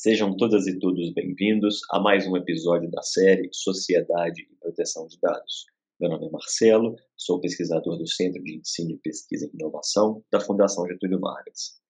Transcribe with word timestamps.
Sejam 0.00 0.36
todas 0.36 0.68
e 0.68 0.78
todos 0.78 1.12
bem-vindos 1.12 1.80
a 1.90 1.98
mais 1.98 2.24
um 2.24 2.36
episódio 2.36 2.88
da 2.88 3.02
série 3.02 3.48
Sociedade 3.52 4.42
e 4.42 4.56
Proteção 4.60 5.08
de 5.08 5.18
Dados. 5.20 5.66
Meu 5.98 6.08
nome 6.08 6.28
é 6.28 6.30
Marcelo, 6.30 6.94
sou 7.16 7.40
pesquisador 7.40 7.98
do 7.98 8.06
Centro 8.06 8.40
de 8.44 8.58
Ensino 8.58 8.92
e 8.92 8.98
Pesquisa 8.98 9.46
em 9.46 9.56
Inovação 9.58 10.22
da 10.30 10.38
Fundação 10.38 10.86
Getúlio 10.86 11.18
Vargas. 11.18 11.80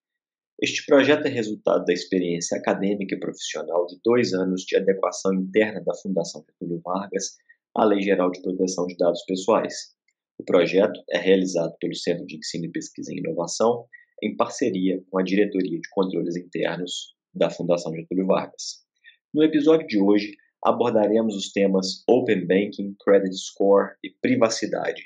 Este 0.59 0.86
projeto 0.86 1.27
é 1.27 1.29
resultado 1.29 1.84
da 1.84 1.92
experiência 1.92 2.56
acadêmica 2.56 3.14
e 3.14 3.20
profissional 3.20 3.84
de 3.84 4.00
dois 4.02 4.32
anos 4.32 4.62
de 4.62 4.75
adequação 4.75 5.34
interna 5.34 5.82
da 5.84 5.95
Fundação 5.96 6.43
Getúlio 6.48 6.80
Vargas 6.82 7.36
à 7.77 7.84
Lei 7.84 8.00
Geral 8.00 8.30
de 8.30 8.40
Proteção 8.40 8.86
de 8.86 8.96
Dados 8.96 9.22
Pessoais. 9.27 9.95
O 10.38 10.45
projeto 10.45 10.98
é 11.10 11.18
realizado 11.18 11.77
pelo 11.79 11.95
Centro 11.95 12.24
de 12.24 12.38
Ensino 12.38 12.65
e 12.65 12.73
Pesquisa 12.73 13.12
em 13.12 13.18
Inovação 13.18 13.84
em 14.23 14.34
parceria 14.34 14.98
com 15.10 15.18
a 15.18 15.23
Diretoria 15.23 15.79
de 15.79 15.88
Controles 15.90 16.37
Internos 16.37 17.17
da 17.38 17.48
Fundação 17.48 17.95
Getúlio 17.95 18.27
Vargas. 18.27 18.84
No 19.33 19.42
episódio 19.42 19.87
de 19.87 19.98
hoje, 19.98 20.37
abordaremos 20.62 21.37
os 21.37 21.52
temas 21.52 22.02
Open 22.09 22.46
Banking, 22.46 22.96
Credit 23.02 23.37
Score 23.37 23.95
e 24.02 24.10
privacidade. 24.10 25.05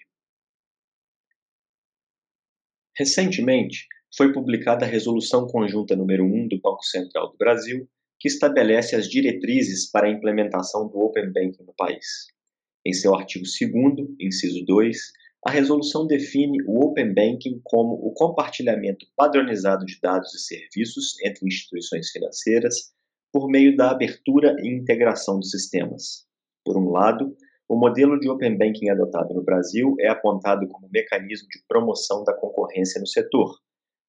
Recentemente, 2.97 3.87
foi 4.17 4.33
publicada 4.33 4.85
a 4.85 4.89
Resolução 4.89 5.47
Conjunta 5.47 5.97
número 5.97 6.25
1 6.25 6.49
do 6.49 6.61
Banco 6.61 6.85
Central 6.85 7.31
do 7.31 7.39
Brasil, 7.39 7.89
que 8.21 8.29
estabelece 8.29 8.95
as 8.95 9.09
diretrizes 9.09 9.91
para 9.91 10.07
a 10.07 10.11
implementação 10.11 10.89
do 10.89 10.99
Open 10.99 11.33
Banking 11.33 11.65
no 11.65 11.75
país. 11.75 12.27
Em 12.87 12.93
seu 12.93 13.15
artigo 13.15 13.45
2 13.45 14.17
inciso 14.21 14.65
2, 14.65 14.99
a 15.45 15.51
resolução 15.51 16.07
define 16.07 16.63
o 16.69 16.85
Open 16.85 17.13
Banking 17.13 17.61
como 17.65 17.95
o 17.95 18.13
compartilhamento 18.15 19.05
padronizado 19.17 19.85
de 19.85 19.99
dados 20.01 20.33
e 20.35 20.39
serviços 20.39 21.21
entre 21.25 21.47
instituições 21.47 22.11
financeiras 22.11 22.93
por 23.33 23.49
meio 23.49 23.77
da 23.77 23.91
abertura 23.91 24.55
e 24.61 24.69
integração 24.69 25.41
de 25.41 25.51
sistemas. 25.51 26.27
Por 26.65 26.77
um 26.77 26.91
lado, 26.91 27.37
o 27.69 27.77
modelo 27.77 28.21
de 28.21 28.29
Open 28.29 28.57
Banking 28.57 28.91
adotado 28.91 29.35
no 29.35 29.43
Brasil 29.43 29.97
é 29.99 30.09
apontado 30.09 30.69
como 30.69 30.89
mecanismo 30.93 31.49
de 31.49 31.61
promoção 31.67 32.23
da 32.23 32.35
concorrência 32.35 33.01
no 33.01 33.07
setor, 33.07 33.59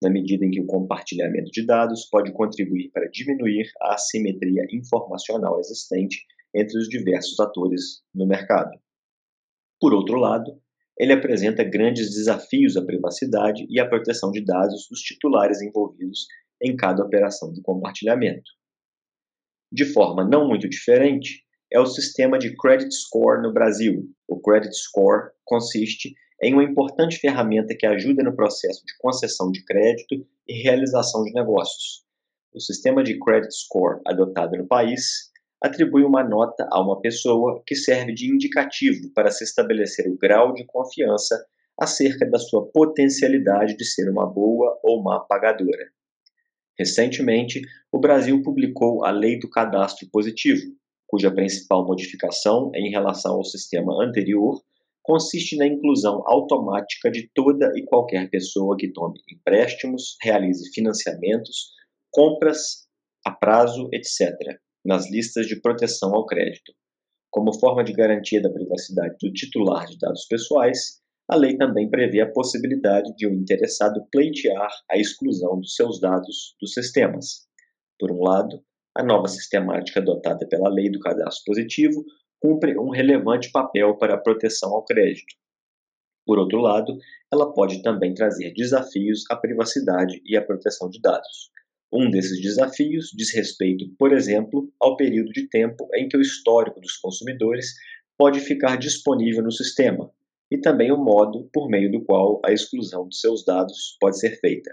na 0.04 0.12
medida 0.12 0.46
em 0.46 0.52
que 0.52 0.62
o 0.62 0.68
compartilhamento 0.68 1.50
de 1.50 1.66
dados 1.66 2.08
pode 2.12 2.32
contribuir 2.32 2.92
para 2.92 3.10
diminuir 3.10 3.72
a 3.82 3.96
assimetria 3.96 4.68
informacional 4.72 5.60
existente 5.60 6.26
entre 6.54 6.78
os 6.78 6.88
diversos 6.88 7.40
atores 7.40 8.04
no 8.14 8.28
mercado. 8.28 8.78
Por 9.80 9.94
outro 9.94 10.18
lado, 10.18 10.62
ele 10.98 11.14
apresenta 11.14 11.64
grandes 11.64 12.12
desafios 12.12 12.78
à 12.78 12.86
privacidade 12.86 13.66
e 13.70 13.80
à 13.80 13.88
proteção 13.88 14.32
de 14.32 14.44
dados 14.44 14.88
dos 14.90 15.00
titulares 15.00 15.62
envolvidos 15.62 16.28
em 16.62 16.76
cada 16.76 17.04
operação 17.04 17.52
de 17.52 17.62
compartilhamento. 17.62 18.50
De 19.72 19.86
forma 19.86 20.24
não 20.24 20.48
muito 20.48 20.70
diferente, 20.70 21.44
é 21.72 21.80
o 21.80 21.86
sistema 21.88 22.38
de 22.38 22.56
Credit 22.56 22.94
Score 22.94 23.42
no 23.42 23.52
Brasil. 23.52 24.08
O 24.28 24.40
Credit 24.40 24.74
Score 24.76 25.32
consiste 25.44 26.14
em 26.42 26.54
uma 26.54 26.64
importante 26.64 27.18
ferramenta 27.18 27.76
que 27.76 27.86
ajuda 27.86 28.24
no 28.24 28.36
processo 28.36 28.86
de 28.86 28.96
concessão 29.00 29.50
de 29.50 29.64
crédito 29.66 30.28
e 30.48 30.62
realização 30.62 31.24
de 31.24 31.32
negócios. 31.34 32.04
O 32.54 32.60
sistema 32.60 33.04
de 33.04 33.18
Credit 33.18 33.52
Score 33.52 34.00
adotado 34.06 34.56
no 34.56 34.68
país 34.68 35.33
atribui 35.64 36.04
uma 36.04 36.22
nota 36.22 36.68
a 36.70 36.82
uma 36.82 37.00
pessoa 37.00 37.64
que 37.66 37.74
serve 37.74 38.14
de 38.14 38.30
indicativo 38.30 39.10
para 39.16 39.32
se 39.32 39.46
estabelecer 39.46 40.10
o 40.10 40.18
grau 40.18 40.54
de 40.54 40.66
confiança 40.66 41.42
acerca 41.80 42.30
da 42.30 42.38
sua 42.38 42.68
potencialidade 42.68 43.78
de 43.78 43.86
ser 43.86 44.10
uma 44.10 44.26
boa 44.26 44.78
ou 44.84 45.02
má 45.02 45.22
pagadora. 45.22 45.88
Recentemente, 46.78 47.62
o 47.90 47.98
Brasil 47.98 48.44
publicou 48.44 49.06
a 49.06 49.12
Lei 49.12 49.40
do 49.40 49.50
Cadastro 49.50 50.06
Positivo, 50.12 50.64
cuja 51.08 51.32
principal 51.32 51.86
modificação 51.88 52.70
em 52.76 52.90
relação 52.90 53.36
ao 53.36 53.46
sistema 53.46 54.04
anterior 54.04 54.62
consiste 55.02 55.56
na 55.56 55.66
inclusão 55.66 56.24
automática 56.26 57.10
de 57.10 57.30
toda 57.34 57.72
e 57.76 57.86
qualquer 57.86 58.30
pessoa 58.30 58.76
que 58.78 58.92
tome 58.92 59.20
empréstimos, 59.32 60.18
realize 60.22 60.70
financiamentos, 60.74 61.72
compras 62.12 62.88
a 63.26 63.32
prazo, 63.32 63.88
etc 63.94 64.60
nas 64.86 65.10
listas 65.10 65.48
de 65.48 65.60
proteção 65.62 66.14
ao 66.14 66.26
crédito. 66.26 66.74
Como 67.32 67.58
forma 67.60 67.84
de 67.84 67.94
garantia 67.94 68.42
da 68.42 68.50
privacidade 68.50 69.16
do 69.22 69.32
titular 69.32 69.88
de 69.88 69.98
dados 69.98 70.26
pessoais, 70.26 71.02
a 71.30 71.36
lei 71.36 71.58
também 71.58 71.90
prevê 71.90 72.22
a 72.22 72.32
possibilidade 72.32 73.16
de 73.16 73.26
o 73.26 73.32
um 73.32 73.34
interessado 73.34 74.06
pleitear 74.12 74.70
a 74.92 74.98
exclusão 74.98 75.60
dos 75.60 75.74
seus 75.76 76.00
dados 76.00 76.56
dos 76.60 76.74
sistemas. 76.74 77.48
Por 77.98 78.12
um 78.12 78.22
lado, 78.22 78.62
a 78.96 79.04
nova 79.04 79.28
sistemática 79.28 80.00
adotada 80.00 80.48
pela 80.48 80.70
Lei 80.70 80.92
do 80.92 81.00
Cadastro 81.00 81.46
Positivo 81.46 82.06
cumpre 82.40 82.78
um 82.78 82.90
relevante 82.90 83.52
papel 83.52 83.98
para 83.98 84.16
a 84.16 84.18
proteção 84.18 84.74
ao 84.74 84.84
crédito. 84.84 85.34
Por 86.26 86.38
outro 86.38 86.60
lado, 86.60 86.98
ela 87.32 87.54
pode 87.54 87.82
também 87.82 88.14
trazer 88.14 88.54
desafios 88.54 89.24
à 89.32 89.36
privacidade 89.36 90.22
e 90.26 90.38
à 90.38 90.42
proteção 90.42 90.90
de 90.90 91.02
dados. 91.02 91.50
Um 91.96 92.10
desses 92.10 92.42
desafios 92.42 93.12
diz 93.16 93.32
respeito, 93.32 93.86
por 94.00 94.12
exemplo, 94.12 94.68
ao 94.80 94.98
período 94.98 95.32
de 95.32 95.48
tempo 95.48 95.88
em 95.94 96.08
que 96.08 96.18
o 96.18 96.22
histórico 96.22 96.82
dos 96.82 96.98
consumidores 96.98 97.76
pode 98.18 98.40
ficar 98.40 98.78
disponível 98.78 99.44
no 99.44 99.52
sistema 99.52 100.10
e 100.50 100.58
também 100.58 100.92
o 100.92 100.98
modo 100.98 101.48
por 101.54 101.70
meio 101.70 101.92
do 101.92 102.04
qual 102.04 102.42
a 102.44 102.52
exclusão 102.52 103.08
de 103.08 103.16
seus 103.16 103.46
dados 103.46 103.96
pode 104.00 104.18
ser 104.18 104.40
feita. 104.40 104.72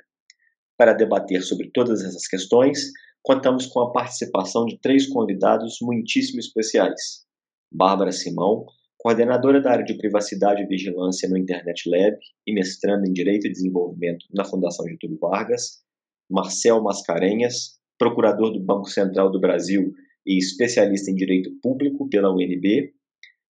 Para 0.79 0.95
debater 0.95 1.43
sobre 1.43 1.71
todas 1.71 2.03
essas 2.03 2.27
questões, 2.27 2.91
contamos 3.23 3.67
com 3.67 3.81
a 3.81 3.93
participação 3.93 4.65
de 4.65 4.79
três 4.81 5.07
convidados 5.07 5.77
muitíssimo 5.83 6.41
especiais. 6.41 7.27
Bárbara 7.71 8.13
Simão, 8.13 8.65
coordenadora 8.97 9.61
da 9.61 9.73
área 9.73 9.85
de 9.85 9.99
privacidade 9.99 10.63
e 10.63 10.67
vigilância 10.67 11.29
no 11.29 11.37
Internet 11.37 11.87
Lab 11.87 12.17
e 12.47 12.55
mestrando 12.55 13.07
em 13.07 13.13
Direito 13.13 13.47
e 13.47 13.53
Desenvolvimento 13.53 14.25
na 14.33 14.47
Fundação 14.47 14.89
Getúlio 14.89 15.19
Vargas, 15.19 15.83
Marcel 16.31 16.83
Mascarenhas, 16.83 17.81
procurador 17.99 18.53
do 18.53 18.61
Banco 18.61 18.89
Central 18.89 19.31
do 19.31 19.41
Brasil 19.41 19.93
e 20.25 20.39
especialista 20.39 21.11
em 21.11 21.15
direito 21.15 21.51
público 21.61 22.09
pela 22.09 22.33
UNB, 22.33 22.95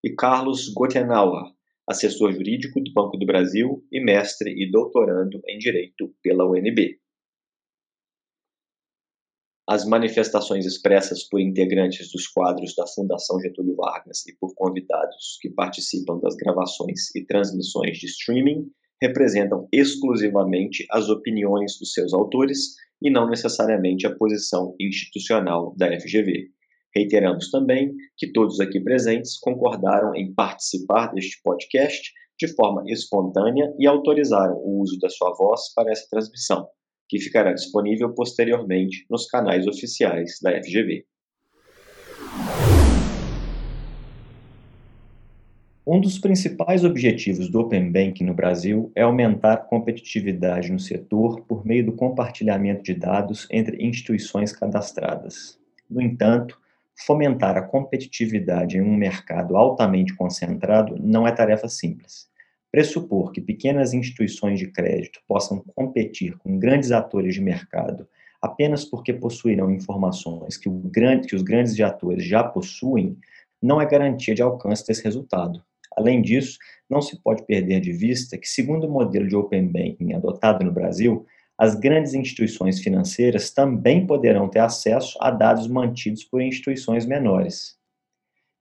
e 0.03 0.15
Carlos 0.15 0.73
Gotenauer, 0.73 1.53
assessor 1.87 2.33
jurídico 2.33 2.81
do 2.81 2.93
Banco 2.93 3.19
do 3.19 3.27
Brasil 3.27 3.85
e 3.93 4.03
mestre 4.03 4.51
e 4.51 4.71
doutorando 4.71 5.41
em 5.47 5.59
direito 5.59 6.15
pela 6.23 6.49
UNB. 6.49 6.99
As 9.69 9.85
manifestações 9.85 10.67
expressas 10.67 11.29
por 11.29 11.39
integrantes 11.39 12.11
dos 12.11 12.27
quadros 12.27 12.75
da 12.75 12.87
Fundação 12.87 13.39
Getúlio 13.41 13.77
Vargas 13.77 14.27
e 14.27 14.37
por 14.37 14.53
convidados 14.55 15.39
que 15.41 15.51
participam 15.51 16.19
das 16.19 16.35
gravações 16.35 17.15
e 17.15 17.25
transmissões 17.25 17.99
de 17.99 18.07
streaming 18.07 18.69
representam 19.01 19.67
exclusivamente 19.73 20.87
as 20.91 21.09
opiniões 21.09 21.79
dos 21.79 21.93
seus 21.93 22.13
autores 22.13 22.75
e 23.03 23.11
não 23.11 23.29
necessariamente 23.29 24.07
a 24.07 24.15
posição 24.15 24.75
institucional 24.79 25.75
da 25.77 25.87
FGV. 25.99 26.49
Reiteramos 26.95 27.51
também 27.51 27.95
que 28.17 28.33
todos 28.33 28.61
aqui 28.61 28.81
presentes 28.81 29.39
concordaram 29.39 30.15
em 30.15 30.35
participar 30.35 31.13
deste 31.15 31.41
podcast 31.43 32.13
de 32.39 32.49
forma 32.49 32.83
espontânea 32.87 33.73
e 33.79 33.87
autorizaram 33.87 34.57
o 34.57 34.81
uso 34.81 34.99
da 34.99 35.09
sua 35.09 35.33
voz 35.35 35.73
para 35.75 35.93
essa 35.93 36.07
transmissão, 36.11 36.67
que 37.09 37.21
ficará 37.21 37.53
disponível 37.53 38.13
posteriormente 38.15 39.05
nos 39.11 39.27
canais 39.27 39.67
oficiais 39.67 40.39
da 40.43 40.51
FGV. 40.63 41.05
Um 45.93 46.01
dos 46.01 46.21
principais 46.21 46.85
objetivos 46.85 47.51
do 47.51 47.59
Open 47.59 47.91
Banking 47.91 48.23
no 48.23 48.33
Brasil 48.33 48.93
é 48.95 49.03
aumentar 49.03 49.55
a 49.55 49.57
competitividade 49.57 50.71
no 50.71 50.79
setor 50.79 51.41
por 51.41 51.67
meio 51.67 51.85
do 51.85 51.91
compartilhamento 51.91 52.85
de 52.85 52.95
dados 52.95 53.49
entre 53.51 53.85
instituições 53.85 54.53
cadastradas. 54.53 55.59
No 55.91 56.01
entanto, 56.01 56.57
fomentar 57.05 57.57
a 57.57 57.63
competitividade 57.63 58.79
em 58.79 58.81
um 58.81 58.95
mercado 58.95 59.57
altamente 59.57 60.15
concentrado 60.15 60.95
não 60.97 61.27
é 61.27 61.33
tarefa 61.33 61.69
simples. 61.69 62.29
Pressupor 62.71 63.33
que 63.33 63.41
pequenas 63.41 63.93
instituições 63.93 64.61
de 64.61 64.69
crédito 64.69 65.19
possam 65.27 65.59
competir 65.75 66.39
com 66.39 66.57
grandes 66.57 66.93
atores 66.93 67.35
de 67.35 67.41
mercado 67.41 68.07
apenas 68.41 68.85
porque 68.85 69.13
possuirão 69.13 69.69
informações 69.73 70.57
que, 70.57 70.71
grande, 70.71 71.27
que 71.27 71.35
os 71.35 71.43
grandes 71.43 71.81
atores 71.81 72.25
já 72.25 72.45
possuem 72.45 73.19
não 73.61 73.81
é 73.81 73.87
garantia 73.87 74.37
de 74.37 74.41
alcance 74.41 74.87
desse 74.87 75.03
resultado. 75.03 75.61
Além 75.97 76.23
disso, 76.23 76.59
não 76.89 77.03
se 77.03 77.21
pode 77.21 77.45
perder 77.45 77.81
de 77.81 77.93
vista 77.93 78.39
que, 78.39 78.49
segundo 78.49 78.87
o 78.87 78.91
modelo 78.91 79.29
de 79.29 79.37
Open 79.37 79.67
Banking 79.67 80.13
adotado 80.15 80.65
no 80.65 80.73
Brasil, 80.73 81.27
as 81.59 81.75
grandes 81.75 82.15
instituições 82.15 82.81
financeiras 82.81 83.51
também 83.51 84.07
poderão 84.07 84.49
ter 84.49 84.61
acesso 84.61 85.19
a 85.21 85.31
dados 85.31 85.69
mantidos 85.69 86.25
por 86.25 86.41
instituições 86.41 87.05
menores. 87.05 87.77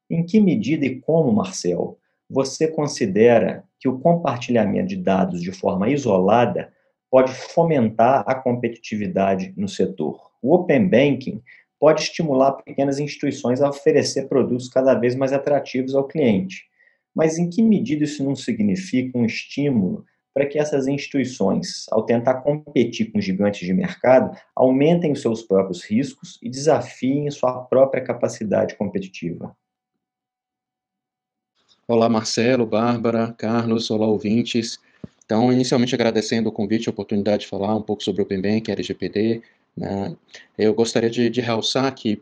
Em 0.10 0.26
que 0.26 0.42
medida 0.42 0.86
e 0.86 1.00
como, 1.00 1.32
Marcel, 1.32 1.98
você 2.30 2.68
considera 2.68 3.64
que 3.80 3.88
o 3.88 4.00
compartilhamento 4.00 4.90
de 4.90 4.98
dados 4.98 5.42
de 5.42 5.52
forma 5.52 5.90
isolada 5.90 6.74
pode 7.10 7.32
fomentar 7.34 8.24
a 8.28 8.36
competitividade 8.36 9.54
no 9.56 9.68
setor? 9.68 10.30
O 10.42 10.54
Open 10.54 10.88
Banking 10.88 11.42
pode 11.80 12.02
estimular 12.02 12.52
pequenas 12.52 13.00
instituições 13.00 13.62
a 13.62 13.70
oferecer 13.70 14.28
produtos 14.28 14.68
cada 14.68 14.94
vez 14.94 15.16
mais 15.16 15.32
atrativos 15.32 15.96
ao 15.96 16.08
cliente. 16.08 16.69
Mas 17.16 17.38
em 17.38 17.50
que 17.50 17.62
medida 17.62 18.04
isso 18.04 18.24
não 18.24 18.36
significa 18.36 19.18
um 19.18 19.26
estímulo 19.26 20.06
para 20.34 20.46
que 20.46 20.60
essas 20.60 20.88
instituições, 20.88 21.86
ao 21.92 22.04
tentar 22.04 22.36
competir 22.36 23.12
com 23.12 23.20
gigantes 23.20 23.66
de 23.66 23.74
mercado, 23.74 24.38
aumentem 24.56 25.12
os 25.12 25.22
seus 25.22 25.42
próprios 25.42 25.84
riscos 25.84 26.38
e 26.42 26.50
desafiem 26.50 27.30
sua 27.32 27.64
própria 27.64 28.04
capacidade 28.04 28.76
competitiva? 28.76 29.56
Olá, 31.88 32.08
Marcelo, 32.08 32.68
Bárbara, 32.68 33.34
Carlos, 33.38 33.90
olá, 33.90 34.06
ouvintes. 34.06 34.80
Então, 35.26 35.52
inicialmente 35.52 35.96
agradecendo 35.96 36.50
o 36.50 36.52
convite 36.52 36.86
e 36.86 36.90
a 36.90 36.92
oportunidade 36.92 37.42
de 37.42 37.48
falar 37.48 37.76
um 37.76 37.82
pouco 37.82 38.04
sobre 38.04 38.22
o 38.22 38.26
Open 38.26 38.42
Bank, 38.42 38.72
LGPD. 38.72 39.42
Né? 39.76 40.16
Eu 40.58 40.74
gostaria 40.74 41.10
de, 41.10 41.30
de 41.30 41.42
realçar 41.42 41.94
que 41.94 42.22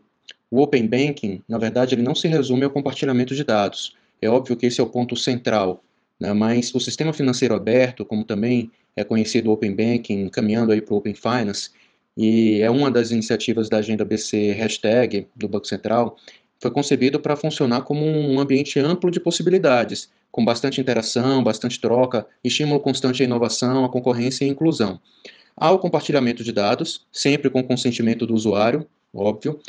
o 0.50 0.62
Open 0.62 0.86
Banking, 0.86 1.42
na 1.46 1.58
verdade, 1.58 1.94
ele 1.94 2.02
não 2.02 2.14
se 2.14 2.26
resume 2.26 2.64
ao 2.64 2.70
compartilhamento 2.70 3.34
de 3.34 3.44
dados. 3.44 3.94
É 4.20 4.28
óbvio 4.28 4.56
que 4.56 4.66
esse 4.66 4.80
é 4.80 4.84
o 4.84 4.88
ponto 4.88 5.16
central, 5.16 5.82
né? 6.18 6.32
mas 6.32 6.74
o 6.74 6.80
sistema 6.80 7.12
financeiro 7.12 7.54
aberto, 7.54 8.04
como 8.04 8.24
também 8.24 8.70
é 8.96 9.04
conhecido 9.04 9.50
Open 9.50 9.74
Banking, 9.74 10.28
caminhando 10.28 10.72
aí 10.72 10.80
para 10.80 10.94
o 10.94 10.98
Open 10.98 11.14
Finance, 11.14 11.70
e 12.16 12.60
é 12.60 12.68
uma 12.68 12.90
das 12.90 13.12
iniciativas 13.12 13.68
da 13.68 13.78
Agenda 13.78 14.04
BC 14.04 14.52
Hashtag 14.52 15.28
do 15.36 15.48
Banco 15.48 15.66
Central, 15.66 16.16
foi 16.60 16.70
concebido 16.72 17.20
para 17.20 17.36
funcionar 17.36 17.82
como 17.82 18.04
um 18.04 18.40
ambiente 18.40 18.80
amplo 18.80 19.10
de 19.10 19.20
possibilidades, 19.20 20.10
com 20.32 20.44
bastante 20.44 20.80
interação, 20.80 21.42
bastante 21.42 21.80
troca, 21.80 22.26
estímulo 22.42 22.80
constante 22.80 23.22
à 23.22 23.24
inovação, 23.24 23.84
à 23.84 23.88
concorrência 23.88 24.44
e 24.44 24.48
à 24.48 24.50
inclusão. 24.50 25.00
Há 25.56 25.70
o 25.70 25.78
compartilhamento 25.78 26.42
de 26.42 26.52
dados, 26.52 27.06
sempre 27.12 27.50
com 27.50 27.62
consentimento 27.62 28.26
do 28.26 28.34
usuário, 28.34 28.86
óbvio, 29.14 29.60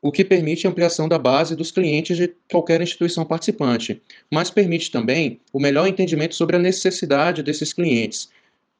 o 0.00 0.12
que 0.12 0.24
permite 0.24 0.66
a 0.66 0.70
ampliação 0.70 1.08
da 1.08 1.18
base 1.18 1.56
dos 1.56 1.70
clientes 1.70 2.16
de 2.16 2.32
qualquer 2.50 2.80
instituição 2.80 3.24
participante, 3.24 4.00
mas 4.30 4.50
permite 4.50 4.90
também 4.90 5.40
o 5.52 5.60
melhor 5.60 5.86
entendimento 5.86 6.34
sobre 6.34 6.56
a 6.56 6.58
necessidade 6.58 7.42
desses 7.42 7.72
clientes, 7.72 8.28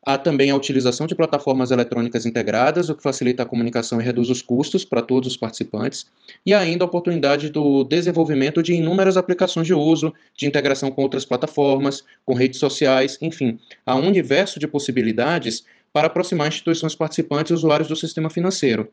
Há 0.09 0.17
também 0.17 0.51
a 0.51 0.57
utilização 0.57 1.07
de 1.07 1.15
plataformas 1.15 1.71
eletrônicas 1.71 2.25
integradas, 2.25 2.89
o 2.89 2.95
que 2.95 3.03
facilita 3.03 3.43
a 3.43 3.47
comunicação 3.47 4.01
e 4.01 4.05
reduz 4.05 4.31
os 4.31 4.41
custos 4.41 4.83
para 4.83 5.03
todos 5.03 5.29
os 5.29 5.37
participantes, 5.37 6.07
e 6.47 6.55
ainda 6.55 6.83
a 6.83 6.87
oportunidade 6.87 7.51
do 7.51 7.85
desenvolvimento 7.85 8.63
de 8.63 8.73
inúmeras 8.73 9.19
aplicações 9.19 9.67
de 9.67 9.75
uso, 9.75 10.15
de 10.35 10.47
integração 10.47 10.91
com 10.91 11.03
outras 11.03 11.27
plataformas, 11.27 12.05
com 12.25 12.33
redes 12.33 12.59
sociais, 12.59 13.19
enfim, 13.21 13.59
há 13.85 13.97
um 13.97 14.07
universo 14.07 14.59
de 14.59 14.67
possibilidades 14.67 15.67
para 15.93 16.07
aproximar 16.07 16.49
instituições 16.49 16.95
participantes 16.95 17.51
e 17.51 17.55
usuários 17.55 17.89
do 17.89 17.97
sistema 17.97 18.31
financeiro. 18.31 18.91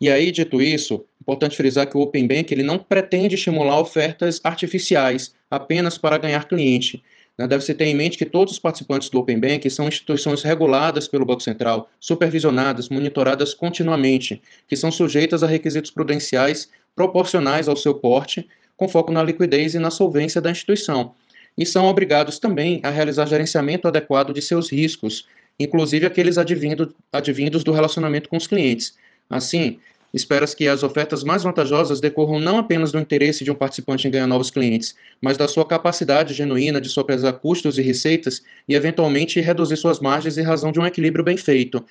E 0.00 0.10
aí, 0.10 0.30
dito 0.30 0.60
isso, 0.60 1.04
importante 1.20 1.56
frisar 1.56 1.88
que 1.88 1.96
o 1.96 2.00
Open 2.00 2.26
Bank 2.26 2.52
ele 2.52 2.62
não 2.62 2.78
pretende 2.78 3.34
estimular 3.34 3.80
ofertas 3.80 4.40
artificiais 4.42 5.34
apenas 5.50 5.96
para 5.96 6.18
ganhar 6.18 6.46
cliente, 6.48 7.02
né, 7.36 7.48
deve-se 7.48 7.74
ter 7.74 7.86
em 7.86 7.94
mente 7.94 8.16
que 8.16 8.24
todos 8.24 8.52
os 8.52 8.58
participantes 8.60 9.08
do 9.08 9.18
Open 9.18 9.38
Bank 9.40 9.68
são 9.68 9.88
instituições 9.88 10.42
reguladas 10.42 11.08
pelo 11.08 11.26
Banco 11.26 11.42
Central, 11.42 11.90
supervisionadas, 11.98 12.88
monitoradas 12.88 13.52
continuamente, 13.52 14.40
que 14.68 14.76
são 14.76 14.90
sujeitas 14.90 15.42
a 15.42 15.46
requisitos 15.46 15.90
prudenciais 15.90 16.70
proporcionais 16.94 17.68
ao 17.68 17.76
seu 17.76 17.94
porte, 17.94 18.48
com 18.76 18.88
foco 18.88 19.12
na 19.12 19.22
liquidez 19.22 19.74
e 19.74 19.78
na 19.80 19.90
solvência 19.90 20.40
da 20.40 20.50
instituição. 20.50 21.14
E 21.58 21.66
são 21.66 21.86
obrigados 21.86 22.38
também 22.38 22.80
a 22.84 22.90
realizar 22.90 23.26
gerenciamento 23.26 23.88
adequado 23.88 24.32
de 24.32 24.40
seus 24.40 24.70
riscos, 24.70 25.26
inclusive 25.58 26.06
aqueles 26.06 26.38
advindo, 26.38 26.94
advindos 27.12 27.64
do 27.64 27.72
relacionamento 27.72 28.28
com 28.28 28.36
os 28.36 28.46
clientes. 28.46 28.94
Assim, 29.28 29.78
Espera-se 30.14 30.54
que 30.54 30.68
as 30.68 30.84
ofertas 30.84 31.24
mais 31.24 31.42
vantajosas 31.42 32.00
decorram 32.00 32.38
não 32.38 32.56
apenas 32.56 32.92
do 32.92 33.00
interesse 33.00 33.42
de 33.42 33.50
um 33.50 33.54
participante 33.54 34.06
em 34.06 34.10
ganhar 34.12 34.28
novos 34.28 34.48
clientes, 34.48 34.94
mas 35.20 35.36
da 35.36 35.48
sua 35.48 35.66
capacidade 35.66 36.32
genuína 36.32 36.80
de 36.80 36.88
sopesar 36.88 37.32
custos 37.32 37.78
e 37.78 37.82
receitas 37.82 38.40
e, 38.68 38.76
eventualmente, 38.76 39.40
reduzir 39.40 39.76
suas 39.76 39.98
margens 39.98 40.38
em 40.38 40.42
razão 40.42 40.70
de 40.70 40.78
um 40.78 40.86
equilíbrio 40.86 41.24
bem 41.24 41.36
feito. 41.36 41.84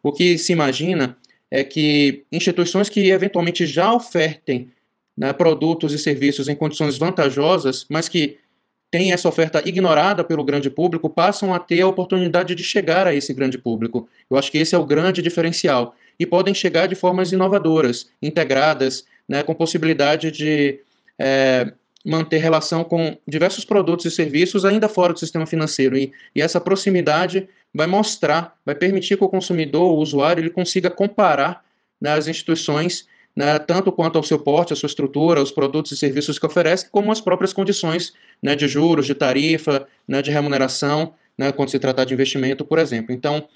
O 0.00 0.12
que 0.12 0.38
se 0.38 0.52
imagina 0.52 1.16
é 1.50 1.64
que 1.64 2.22
instituições 2.30 2.88
que 2.88 3.10
eventualmente 3.10 3.66
já 3.66 3.92
ofertem 3.92 4.70
né, 5.16 5.32
produtos 5.32 5.92
e 5.92 5.98
serviços 5.98 6.48
em 6.48 6.54
condições 6.54 6.96
vantajosas, 6.96 7.86
mas 7.90 8.08
que 8.08 8.38
têm 8.88 9.12
essa 9.12 9.28
oferta 9.28 9.60
ignorada 9.68 10.22
pelo 10.22 10.44
grande 10.44 10.70
público, 10.70 11.10
passam 11.10 11.52
a 11.52 11.58
ter 11.58 11.80
a 11.80 11.88
oportunidade 11.88 12.54
de 12.54 12.62
chegar 12.62 13.08
a 13.08 13.12
esse 13.12 13.34
grande 13.34 13.58
público. 13.58 14.08
Eu 14.30 14.36
acho 14.36 14.52
que 14.52 14.58
esse 14.58 14.76
é 14.76 14.78
o 14.78 14.86
grande 14.86 15.20
diferencial 15.20 15.96
e 16.18 16.26
podem 16.26 16.54
chegar 16.54 16.86
de 16.86 16.94
formas 16.94 17.32
inovadoras, 17.32 18.08
integradas, 18.22 19.04
né, 19.28 19.42
com 19.42 19.54
possibilidade 19.54 20.30
de 20.30 20.80
é, 21.18 21.72
manter 22.04 22.38
relação 22.38 22.84
com 22.84 23.16
diversos 23.26 23.64
produtos 23.64 24.04
e 24.04 24.10
serviços 24.10 24.64
ainda 24.64 24.88
fora 24.88 25.12
do 25.12 25.18
sistema 25.18 25.46
financeiro. 25.46 25.96
E, 25.96 26.12
e, 26.34 26.42
essa 26.42 26.60
proximidade 26.60 27.48
vai 27.72 27.86
mostrar, 27.86 28.56
vai 28.64 28.74
permitir 28.74 29.16
que 29.16 29.24
o 29.24 29.28
consumidor, 29.28 29.92
o 29.92 29.98
usuário, 29.98 30.42
ele 30.42 30.50
consiga 30.50 30.90
comparar 30.90 31.64
né, 32.00 32.12
as 32.12 32.28
instituições, 32.28 33.06
né, 33.34 33.58
tanto 33.58 33.90
quanto 33.90 34.16
ao 34.16 34.22
seu 34.22 34.38
porte, 34.38 34.72
a 34.72 34.76
sua 34.76 34.86
estrutura, 34.86 35.42
os 35.42 35.50
produtos 35.50 35.90
e 35.92 35.96
serviços 35.96 36.38
que 36.38 36.46
oferece, 36.46 36.88
como 36.90 37.10
as 37.10 37.20
próprias 37.20 37.52
condições 37.52 38.12
né, 38.42 38.54
de 38.54 38.68
juros, 38.68 39.06
de 39.06 39.14
tarifa, 39.14 39.88
né, 40.06 40.20
de 40.20 40.30
remuneração, 40.30 41.14
né, 41.36 41.50
quando 41.50 41.70
se 41.70 41.78
tratar 41.78 42.04
de 42.04 42.14
investimento, 42.14 42.64
por 42.64 42.78
exemplo. 42.78 43.12
Então, 43.12 43.48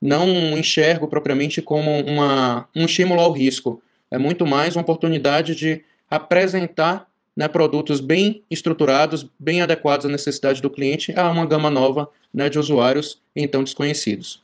não 0.00 0.56
enxergo 0.56 1.08
propriamente 1.08 1.60
como 1.60 1.90
uma, 2.00 2.68
um 2.74 2.84
estímulo 2.84 3.20
ao 3.20 3.32
risco. 3.32 3.82
É 4.10 4.18
muito 4.18 4.46
mais 4.46 4.76
uma 4.76 4.82
oportunidade 4.82 5.54
de 5.54 5.82
apresentar 6.08 7.08
né, 7.36 7.46
produtos 7.46 8.00
bem 8.00 8.42
estruturados, 8.50 9.28
bem 9.38 9.62
adequados 9.62 10.06
à 10.06 10.08
necessidade 10.08 10.60
do 10.60 10.70
cliente, 10.70 11.12
a 11.16 11.30
uma 11.30 11.46
gama 11.46 11.70
nova 11.70 12.08
né, 12.32 12.48
de 12.48 12.58
usuários 12.58 13.22
então 13.34 13.62
desconhecidos. 13.62 14.42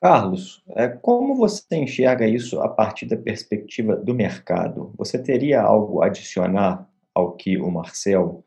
Carlos, 0.00 0.62
é, 0.70 0.88
como 0.88 1.34
você 1.34 1.76
enxerga 1.76 2.26
isso 2.26 2.60
a 2.60 2.68
partir 2.68 3.06
da 3.06 3.16
perspectiva 3.16 3.96
do 3.96 4.14
mercado? 4.14 4.92
Você 4.96 5.18
teria 5.20 5.60
algo 5.60 6.02
a 6.02 6.06
adicionar 6.06 6.88
ao 7.12 7.32
que 7.32 7.58
o 7.58 7.68
Marcel 7.70 8.44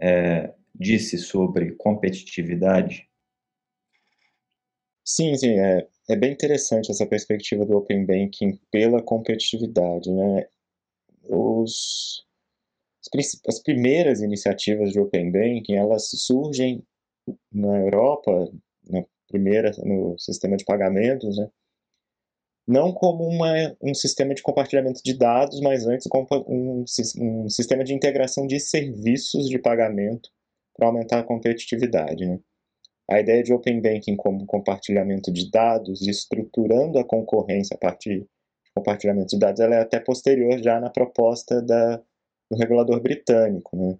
é, 0.00 0.52
disse 0.74 1.18
sobre 1.18 1.72
competitividade? 1.72 3.08
Sim, 5.04 5.34
sim, 5.36 5.58
é, 5.58 5.86
é 6.08 6.16
bem 6.16 6.32
interessante 6.32 6.90
essa 6.90 7.06
perspectiva 7.06 7.64
do 7.66 7.76
Open 7.76 8.06
Banking 8.06 8.58
pela 8.70 9.02
competitividade, 9.02 10.10
né? 10.10 10.46
Os, 11.24 12.24
as 13.46 13.60
primeiras 13.60 14.20
iniciativas 14.20 14.92
de 14.92 15.00
Open 15.00 15.30
Banking, 15.30 15.74
elas 15.74 16.08
surgem 16.10 16.84
na 17.52 17.78
Europa, 17.80 18.52
na 18.88 19.04
primeira, 19.28 19.72
no 19.84 20.18
sistema 20.18 20.56
de 20.56 20.64
pagamentos, 20.64 21.36
né? 21.36 21.50
não 22.66 22.92
como 22.92 23.24
uma, 23.24 23.52
um 23.82 23.94
sistema 23.94 24.34
de 24.34 24.42
compartilhamento 24.42 25.00
de 25.02 25.14
dados, 25.14 25.60
mas 25.60 25.86
antes 25.86 26.06
como 26.08 26.26
um, 26.48 26.84
um 27.18 27.48
sistema 27.48 27.84
de 27.84 27.92
integração 27.94 28.46
de 28.46 28.60
serviços 28.60 29.48
de 29.48 29.58
pagamento 29.58 30.30
para 30.76 30.86
aumentar 30.86 31.20
a 31.20 31.24
competitividade. 31.24 32.24
Né? 32.24 32.38
A 33.10 33.20
ideia 33.20 33.42
de 33.42 33.52
Open 33.52 33.80
Banking 33.80 34.16
como 34.16 34.46
compartilhamento 34.46 35.32
de 35.32 35.50
dados 35.50 36.06
estruturando 36.06 36.98
a 36.98 37.04
concorrência 37.04 37.74
a 37.74 37.78
partir 37.78 38.20
de 38.20 38.72
compartilhamento 38.74 39.28
de 39.28 39.38
dados, 39.38 39.60
ela 39.60 39.74
é 39.74 39.80
até 39.80 40.00
posterior 40.00 40.62
já 40.62 40.80
na 40.80 40.88
proposta 40.88 41.60
da, 41.60 41.96
do 42.50 42.56
regulador 42.56 43.00
britânico. 43.00 43.76
Né? 43.76 43.98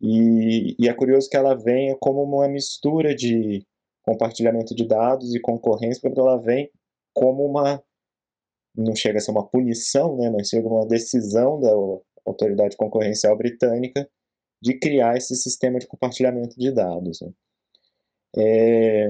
E, 0.00 0.76
e 0.78 0.88
é 0.88 0.94
curioso 0.94 1.28
que 1.28 1.36
ela 1.36 1.54
venha 1.54 1.96
como 2.00 2.22
uma 2.22 2.48
mistura 2.48 3.14
de 3.14 3.66
compartilhamento 4.02 4.74
de 4.74 4.86
dados 4.86 5.34
e 5.34 5.40
concorrência, 5.40 6.00
porque 6.00 6.20
ela 6.20 6.38
vem 6.38 6.70
como 7.12 7.44
uma, 7.44 7.82
não 8.74 8.94
chega 8.94 9.18
a 9.18 9.20
ser 9.20 9.32
uma 9.32 9.46
punição, 9.46 10.16
né, 10.16 10.30
mas 10.30 10.48
chega 10.48 10.66
uma 10.66 10.86
decisão 10.86 11.60
da 11.60 11.70
autoridade 12.24 12.76
concorrencial 12.76 13.36
britânica 13.36 14.08
de 14.62 14.78
criar 14.78 15.16
esse 15.16 15.34
sistema 15.36 15.78
de 15.78 15.86
compartilhamento 15.86 16.58
de 16.58 16.72
dados. 16.72 17.20
Né. 17.20 17.32
É, 18.36 19.08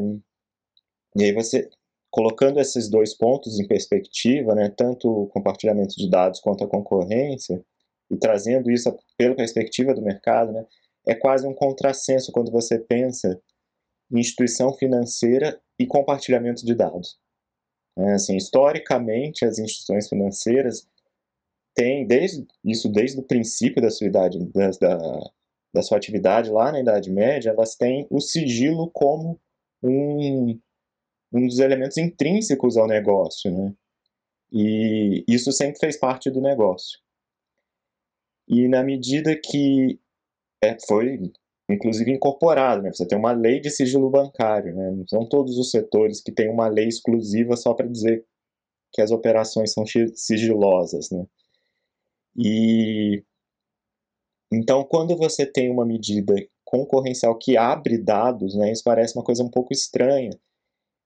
e 1.17 1.25
aí 1.25 1.33
você, 1.33 1.69
colocando 2.11 2.61
esses 2.61 2.89
dois 2.89 3.15
pontos 3.17 3.59
em 3.59 3.67
perspectiva, 3.67 4.55
né, 4.55 4.73
tanto 4.77 5.09
o 5.09 5.27
compartilhamento 5.27 5.97
de 5.97 6.09
dados 6.09 6.41
quanto 6.41 6.65
a 6.65 6.69
concorrência, 6.69 7.65
e 8.11 8.17
trazendo 8.17 8.71
isso 8.71 8.97
pela 9.17 9.35
perspectiva 9.35 9.95
do 9.95 10.03
mercado, 10.03 10.53
né, 10.53 10.67
é 11.07 11.15
quase 11.15 11.47
um 11.47 11.55
contrassenso 11.55 12.33
quando 12.33 12.51
você 12.51 12.79
pensa 12.79 13.41
em 14.11 14.21
instituição 14.21 14.73
financeira 14.73 15.61
e 15.79 15.87
compartilhamento 15.87 16.65
de 16.65 16.75
dados. 16.75 17.19
É, 17.99 18.13
assim, 18.13 18.37
historicamente, 18.37 19.45
as 19.45 19.59
instituições 19.59 20.09
financeiras 20.09 20.87
têm, 21.75 22.07
desde, 22.07 22.47
isso 22.65 22.89
desde 22.89 23.19
o 23.19 23.25
princípio 23.25 23.83
da 23.83 23.91
sua 23.91 24.07
idade, 24.07 24.39
da, 24.53 24.71
da, 24.71 25.31
da 25.73 25.83
sua 25.83 25.99
atividade 25.99 26.51
lá 26.51 26.73
na 26.73 26.81
Idade 26.81 27.11
Média, 27.11 27.51
elas 27.51 27.75
têm 27.75 28.07
o 28.11 28.21
sigilo 28.21 28.91
como 28.91 29.41
um, 29.83 30.59
um 31.33 31.47
dos 31.47 31.59
elementos 31.59 31.97
intrínsecos 31.99 32.77
ao 32.77 32.87
negócio, 32.87 33.51
né? 33.51 33.75
E 34.51 35.25
isso 35.29 35.53
sempre 35.53 35.79
fez 35.79 35.97
parte 35.99 36.31
do 36.31 36.41
negócio. 36.41 36.99
E 38.49 38.67
na 38.67 38.83
medida 38.83 39.37
que 39.37 40.01
é, 40.63 40.77
foi, 40.87 41.31
inclusive, 41.69 42.11
incorporado, 42.11 42.83
né? 42.83 42.93
você 42.93 43.07
tem 43.07 43.19
uma 43.19 43.33
lei 43.33 43.61
de 43.61 43.71
sigilo 43.71 44.09
bancário, 44.09 44.75
né? 44.75 44.91
não 44.91 45.07
são 45.07 45.29
todos 45.29 45.59
os 45.59 45.71
setores 45.71 46.23
que 46.23 46.33
têm 46.33 46.49
uma 46.49 46.67
lei 46.67 46.89
exclusiva 46.89 47.57
só 47.57 47.75
para 47.75 47.87
dizer 47.87 48.25
que 48.93 49.03
as 49.03 49.11
operações 49.11 49.73
são 49.73 49.85
sigilosas. 50.15 51.11
Né? 51.11 51.27
E 52.37 53.23
então, 54.53 54.83
quando 54.85 55.17
você 55.17 55.45
tem 55.45 55.71
uma 55.71 55.85
medida 55.85 56.35
concorrencial 56.65 57.37
que 57.37 57.57
abre 57.57 57.99
dados, 57.99 58.55
né, 58.55 58.73
isso 58.73 58.83
parece 58.85 59.17
uma 59.17 59.25
coisa 59.25 59.43
um 59.43 59.51
pouco 59.51 59.73
estranha. 59.73 60.31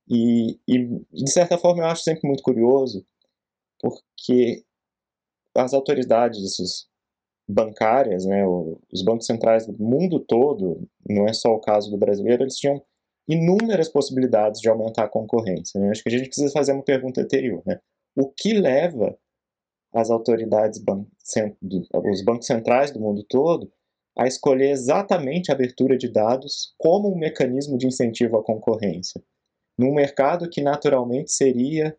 E, 0.08 0.58
e, 0.66 0.78
de 1.12 1.30
certa 1.30 1.58
forma, 1.58 1.82
eu 1.82 1.87
acho 1.87 2.02
sempre 2.02 2.26
muito 2.26 2.42
curioso, 2.42 3.04
porque 3.80 4.64
as 5.54 5.75
autoridades 5.75 6.87
bancárias, 7.49 8.25
né, 8.25 8.44
os 8.46 9.02
bancos 9.02 9.26
centrais 9.26 9.66
do 9.66 9.72
mundo 9.82 10.20
todo, 10.20 10.88
não 11.08 11.26
é 11.26 11.32
só 11.32 11.50
o 11.54 11.61
caso 11.61 11.90
do 11.90 11.99
brasileiro, 11.99 12.42
eles 12.42 12.56
tinham 12.56 12.82
inúmeras 13.28 13.88
possibilidades 13.88 14.61
de 14.61 14.68
aumentar 14.68 15.04
a 15.04 15.08
concorrência. 15.08 15.80
Né? 15.80 15.90
Acho 15.90 16.02
que 16.02 16.08
a 16.08 16.12
gente 16.12 16.26
precisa 16.26 16.52
fazer 16.52 16.72
uma 16.72 16.82
pergunta 16.82 17.20
anterior. 17.20 17.62
Né? 17.66 17.78
O 18.16 18.28
que 18.28 18.52
leva 18.52 19.16
as 19.92 20.11
autoridades, 20.11 20.80
os 20.80 22.25
bancos 22.25 22.46
centrais 22.46 22.90
do 22.90 23.00
mundo 23.00 23.25
todo, 23.28 23.70
a 24.16 24.26
escolher 24.26 24.70
exatamente 24.70 25.50
a 25.50 25.54
abertura 25.54 25.96
de 25.96 26.08
dados 26.08 26.75
como 26.78 27.12
um 27.12 27.18
mecanismo 27.18 27.78
de 27.78 27.87
incentivo 27.87 28.38
à 28.38 28.44
concorrência, 28.44 29.22
num 29.78 29.94
mercado 29.94 30.49
que 30.49 30.62
naturalmente 30.62 31.32
seria 31.32 31.96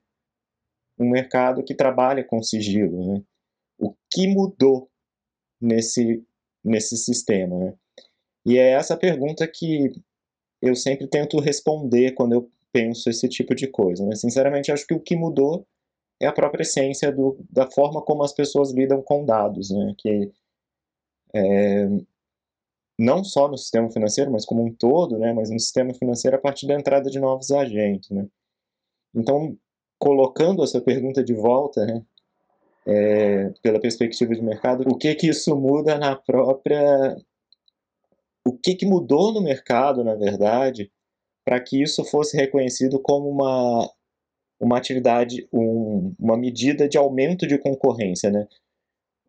um 0.99 1.09
mercado 1.09 1.63
que 1.63 1.73
trabalha 1.73 2.23
com 2.23 2.41
sigilo. 2.41 3.13
Né? 3.13 3.23
O 3.79 3.95
que 4.11 4.27
mudou 4.27 4.89
nesse, 5.59 6.23
nesse 6.63 6.97
sistema? 6.97 7.57
Né? 7.57 7.73
E 8.45 8.57
é 8.57 8.71
essa 8.71 8.95
pergunta 8.95 9.47
que 9.47 9.91
eu 10.61 10.75
sempre 10.75 11.07
tento 11.07 11.39
responder 11.39 12.11
quando 12.11 12.33
eu 12.33 12.51
penso 12.71 13.09
esse 13.09 13.27
tipo 13.27 13.55
de 13.55 13.67
coisa. 13.67 14.05
Né? 14.05 14.15
Sinceramente, 14.15 14.71
acho 14.71 14.85
que 14.85 14.93
o 14.93 14.99
que 14.99 15.15
mudou 15.15 15.67
é 16.23 16.27
a 16.27 16.33
própria 16.33 16.63
essência 16.63 17.11
do, 17.11 17.37
da 17.49 17.69
forma 17.69 18.01
como 18.01 18.23
as 18.23 18.33
pessoas 18.33 18.71
lidam 18.71 19.01
com 19.01 19.25
dados, 19.25 19.69
né? 19.69 19.93
que 19.97 20.31
é, 21.35 21.87
não 22.97 23.23
só 23.23 23.47
no 23.47 23.57
sistema 23.57 23.91
financeiro, 23.91 24.31
mas 24.31 24.45
como 24.45 24.63
um 24.63 24.73
todo, 24.73 25.17
né? 25.17 25.33
mas 25.33 25.49
no 25.49 25.59
sistema 25.59 25.93
financeiro 25.93 26.37
a 26.37 26.39
partir 26.39 26.67
da 26.67 26.75
entrada 26.75 27.09
de 27.09 27.19
novos 27.19 27.51
agentes. 27.51 28.09
Né? 28.09 28.27
Então, 29.13 29.57
colocando 29.99 30.63
essa 30.63 30.81
pergunta 30.81 31.23
de 31.23 31.33
volta, 31.33 31.85
né? 31.85 32.03
É, 32.85 33.49
pela 33.61 33.79
perspectiva 33.79 34.35
de 34.35 34.41
mercado, 34.41 34.83
o 34.89 34.97
que 34.97 35.15
que 35.15 35.27
isso 35.27 35.55
muda 35.55 35.97
na 35.97 36.17
própria... 36.17 37.15
O 38.45 38.57
que 38.57 38.75
que 38.75 38.85
mudou 38.85 39.31
no 39.31 39.41
mercado, 39.41 40.03
na 40.03 40.15
verdade, 40.15 40.91
para 41.45 41.61
que 41.61 41.81
isso 41.81 42.03
fosse 42.03 42.35
reconhecido 42.35 42.99
como 42.99 43.29
uma 43.29 43.89
uma 44.63 44.77
atividade, 44.77 45.47
um, 45.51 46.13
uma 46.17 46.37
medida 46.37 46.87
de 46.87 46.97
aumento 46.97 47.45
de 47.45 47.57
concorrência, 47.57 48.31
né? 48.31 48.47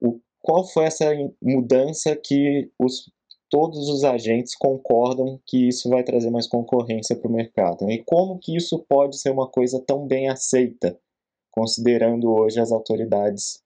O, 0.01 0.21
qual 0.41 0.65
foi 0.67 0.85
essa 0.85 1.07
mudança 1.43 2.15
que 2.15 2.71
os, 2.79 3.11
todos 3.51 3.89
os 3.89 4.05
agentes 4.05 4.55
concordam 4.55 5.41
que 5.47 5.69
isso 5.69 5.89
vai 5.89 6.05
trazer 6.05 6.31
mais 6.31 6.47
concorrência 6.47 7.17
para 7.17 7.29
o 7.29 7.33
mercado? 7.33 7.85
Né? 7.85 7.95
E 7.95 8.05
como 8.05 8.39
que 8.39 8.57
isso 8.57 8.79
pode 8.89 9.19
ser 9.19 9.31
uma 9.31 9.49
coisa 9.49 9.81
tão 9.81 10.07
bem 10.07 10.29
aceita, 10.29 10.99
considerando 11.51 12.33
hoje 12.33 12.61
as 12.61 12.71
autoridades 12.71 13.63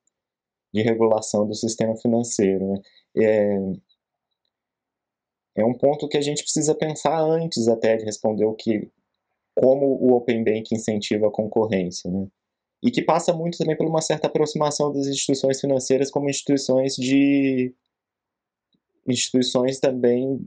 de 0.73 0.83
regulação 0.83 1.47
do 1.47 1.55
sistema 1.55 1.97
financeiro? 1.97 2.67
Né? 2.73 2.81
É, 3.17 3.57
é 5.57 5.65
um 5.65 5.75
ponto 5.75 6.09
que 6.09 6.17
a 6.17 6.23
gente 6.23 6.43
precisa 6.43 6.75
pensar 6.75 7.21
antes 7.21 7.69
até 7.69 7.97
de 7.97 8.05
responder 8.05 8.45
o 8.45 8.55
que 8.55 8.91
como 9.59 9.87
o 9.87 10.15
Open 10.15 10.45
Bank 10.45 10.73
incentiva 10.73 11.27
a 11.27 11.33
concorrência, 11.33 12.09
né? 12.09 12.29
E 12.81 12.93
que 12.93 13.03
passa 13.03 13.33
muito 13.33 13.59
também 13.59 13.77
por 13.77 13.89
uma 13.89 14.01
certa 14.01 14.29
aproximação 14.29 14.93
das 14.93 15.09
instituições 15.09 15.61
financeiras 15.61 16.13
como 16.13 16.31
instituições 16.31 16.95
de 16.95 17.75
instituições 19.09 19.81
também 19.81 20.47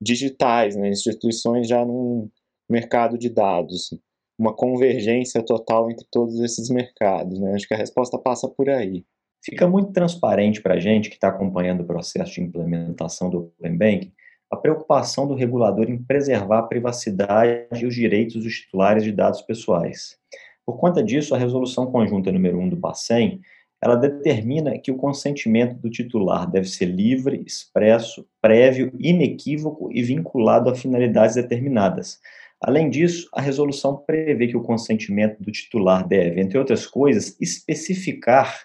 digitais, 0.00 0.76
né? 0.76 0.88
instituições 0.88 1.66
já 1.66 1.84
num 1.84 2.30
mercado 2.70 3.18
de 3.18 3.28
dados, 3.28 3.92
uma 4.38 4.54
convergência 4.54 5.42
total 5.42 5.90
entre 5.90 6.06
todos 6.12 6.38
esses 6.38 6.68
mercados. 6.68 7.40
Né? 7.40 7.54
Acho 7.54 7.66
que 7.66 7.74
a 7.74 7.78
resposta 7.78 8.16
passa 8.18 8.48
por 8.48 8.70
aí. 8.70 9.04
Fica 9.44 9.66
muito 9.66 9.92
transparente 9.92 10.62
para 10.62 10.74
a 10.74 10.80
gente 10.80 11.08
que 11.08 11.16
está 11.16 11.28
acompanhando 11.28 11.80
o 11.80 11.86
processo 11.86 12.34
de 12.34 12.42
implementação 12.42 13.28
do 13.28 13.38
Open 13.38 13.76
Banking 13.76 14.12
a 14.54 14.56
preocupação 14.56 15.26
do 15.26 15.34
regulador 15.34 15.90
em 15.90 15.98
preservar 15.98 16.60
a 16.60 16.62
privacidade 16.62 17.66
e 17.80 17.86
os 17.86 17.94
direitos 17.94 18.42
dos 18.42 18.54
titulares 18.54 19.04
de 19.04 19.12
dados 19.12 19.42
pessoais. 19.42 20.16
Por 20.64 20.78
conta 20.78 21.02
disso, 21.02 21.34
a 21.34 21.38
resolução 21.38 21.86
conjunta 21.86 22.32
número 22.32 22.58
1 22.58 22.70
do 22.70 22.76
Bacen, 22.76 23.40
ela 23.82 23.96
determina 23.96 24.78
que 24.78 24.90
o 24.90 24.96
consentimento 24.96 25.76
do 25.76 25.90
titular 25.90 26.50
deve 26.50 26.66
ser 26.66 26.86
livre, 26.86 27.42
expresso, 27.46 28.26
prévio, 28.40 28.90
inequívoco 28.98 29.92
e 29.92 30.02
vinculado 30.02 30.70
a 30.70 30.74
finalidades 30.74 31.34
determinadas. 31.34 32.18
Além 32.58 32.88
disso, 32.88 33.28
a 33.34 33.42
resolução 33.42 34.02
prevê 34.06 34.48
que 34.48 34.56
o 34.56 34.62
consentimento 34.62 35.42
do 35.42 35.52
titular 35.52 36.06
deve, 36.08 36.40
entre 36.40 36.56
outras 36.56 36.86
coisas, 36.86 37.36
especificar, 37.38 38.64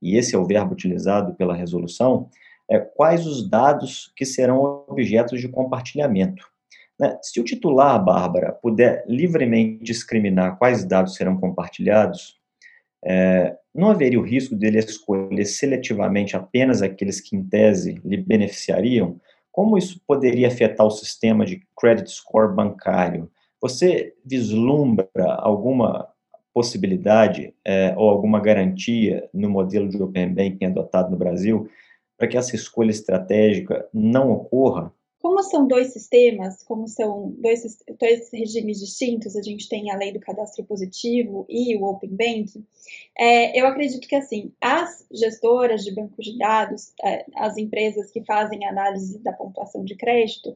e 0.00 0.16
esse 0.16 0.34
é 0.34 0.38
o 0.38 0.46
verbo 0.46 0.72
utilizado 0.72 1.34
pela 1.34 1.54
resolução, 1.54 2.30
é, 2.68 2.78
quais 2.78 3.26
os 3.26 3.48
dados 3.48 4.12
que 4.16 4.24
serão 4.24 4.84
objetos 4.88 5.40
de 5.40 5.48
compartilhamento. 5.48 6.46
Né? 6.98 7.18
Se 7.22 7.40
o 7.40 7.44
titular, 7.44 8.02
Bárbara, 8.02 8.52
puder 8.52 9.04
livremente 9.06 9.84
discriminar 9.84 10.58
quais 10.58 10.84
dados 10.84 11.14
serão 11.14 11.38
compartilhados, 11.38 12.36
é, 13.04 13.56
não 13.74 13.90
haveria 13.90 14.18
o 14.18 14.24
risco 14.24 14.56
dele 14.56 14.78
escolher 14.78 15.44
seletivamente 15.44 16.36
apenas 16.36 16.82
aqueles 16.82 17.20
que, 17.20 17.36
em 17.36 17.44
tese, 17.44 18.00
lhe 18.04 18.16
beneficiariam? 18.16 19.20
Como 19.52 19.78
isso 19.78 20.00
poderia 20.06 20.48
afetar 20.48 20.86
o 20.86 20.90
sistema 20.90 21.44
de 21.44 21.62
credit 21.78 22.10
score 22.10 22.54
bancário? 22.54 23.30
Você 23.60 24.14
vislumbra 24.24 25.08
alguma 25.38 26.08
possibilidade 26.52 27.54
é, 27.64 27.94
ou 27.96 28.08
alguma 28.08 28.40
garantia 28.40 29.28
no 29.32 29.48
modelo 29.48 29.88
de 29.88 30.02
Open 30.02 30.32
Banking 30.32 30.66
adotado 30.66 31.10
no 31.10 31.16
Brasil 31.16 31.68
para 32.16 32.28
que 32.28 32.36
essa 32.36 32.54
escolha 32.54 32.90
estratégica 32.90 33.88
não 33.92 34.32
ocorra? 34.32 34.92
Como 35.20 35.42
são 35.42 35.66
dois 35.66 35.92
sistemas, 35.92 36.62
como 36.62 36.86
são 36.86 37.34
dois, 37.38 37.62
dois 37.98 38.30
regimes 38.32 38.78
distintos, 38.78 39.34
a 39.34 39.42
gente 39.42 39.68
tem 39.68 39.90
a 39.90 39.96
lei 39.96 40.12
do 40.12 40.20
cadastro 40.20 40.64
positivo 40.64 41.44
e 41.48 41.76
o 41.76 41.84
Open 41.84 42.10
Banking, 42.10 42.64
é, 43.18 43.60
eu 43.60 43.66
acredito 43.66 44.06
que 44.06 44.14
assim, 44.14 44.52
as 44.60 45.04
gestoras 45.10 45.84
de 45.84 45.92
bancos 45.92 46.24
de 46.24 46.38
dados, 46.38 46.92
é, 47.02 47.26
as 47.34 47.56
empresas 47.56 48.10
que 48.10 48.24
fazem 48.24 48.64
análise 48.66 49.18
da 49.18 49.32
pontuação 49.32 49.84
de 49.84 49.96
crédito, 49.96 50.54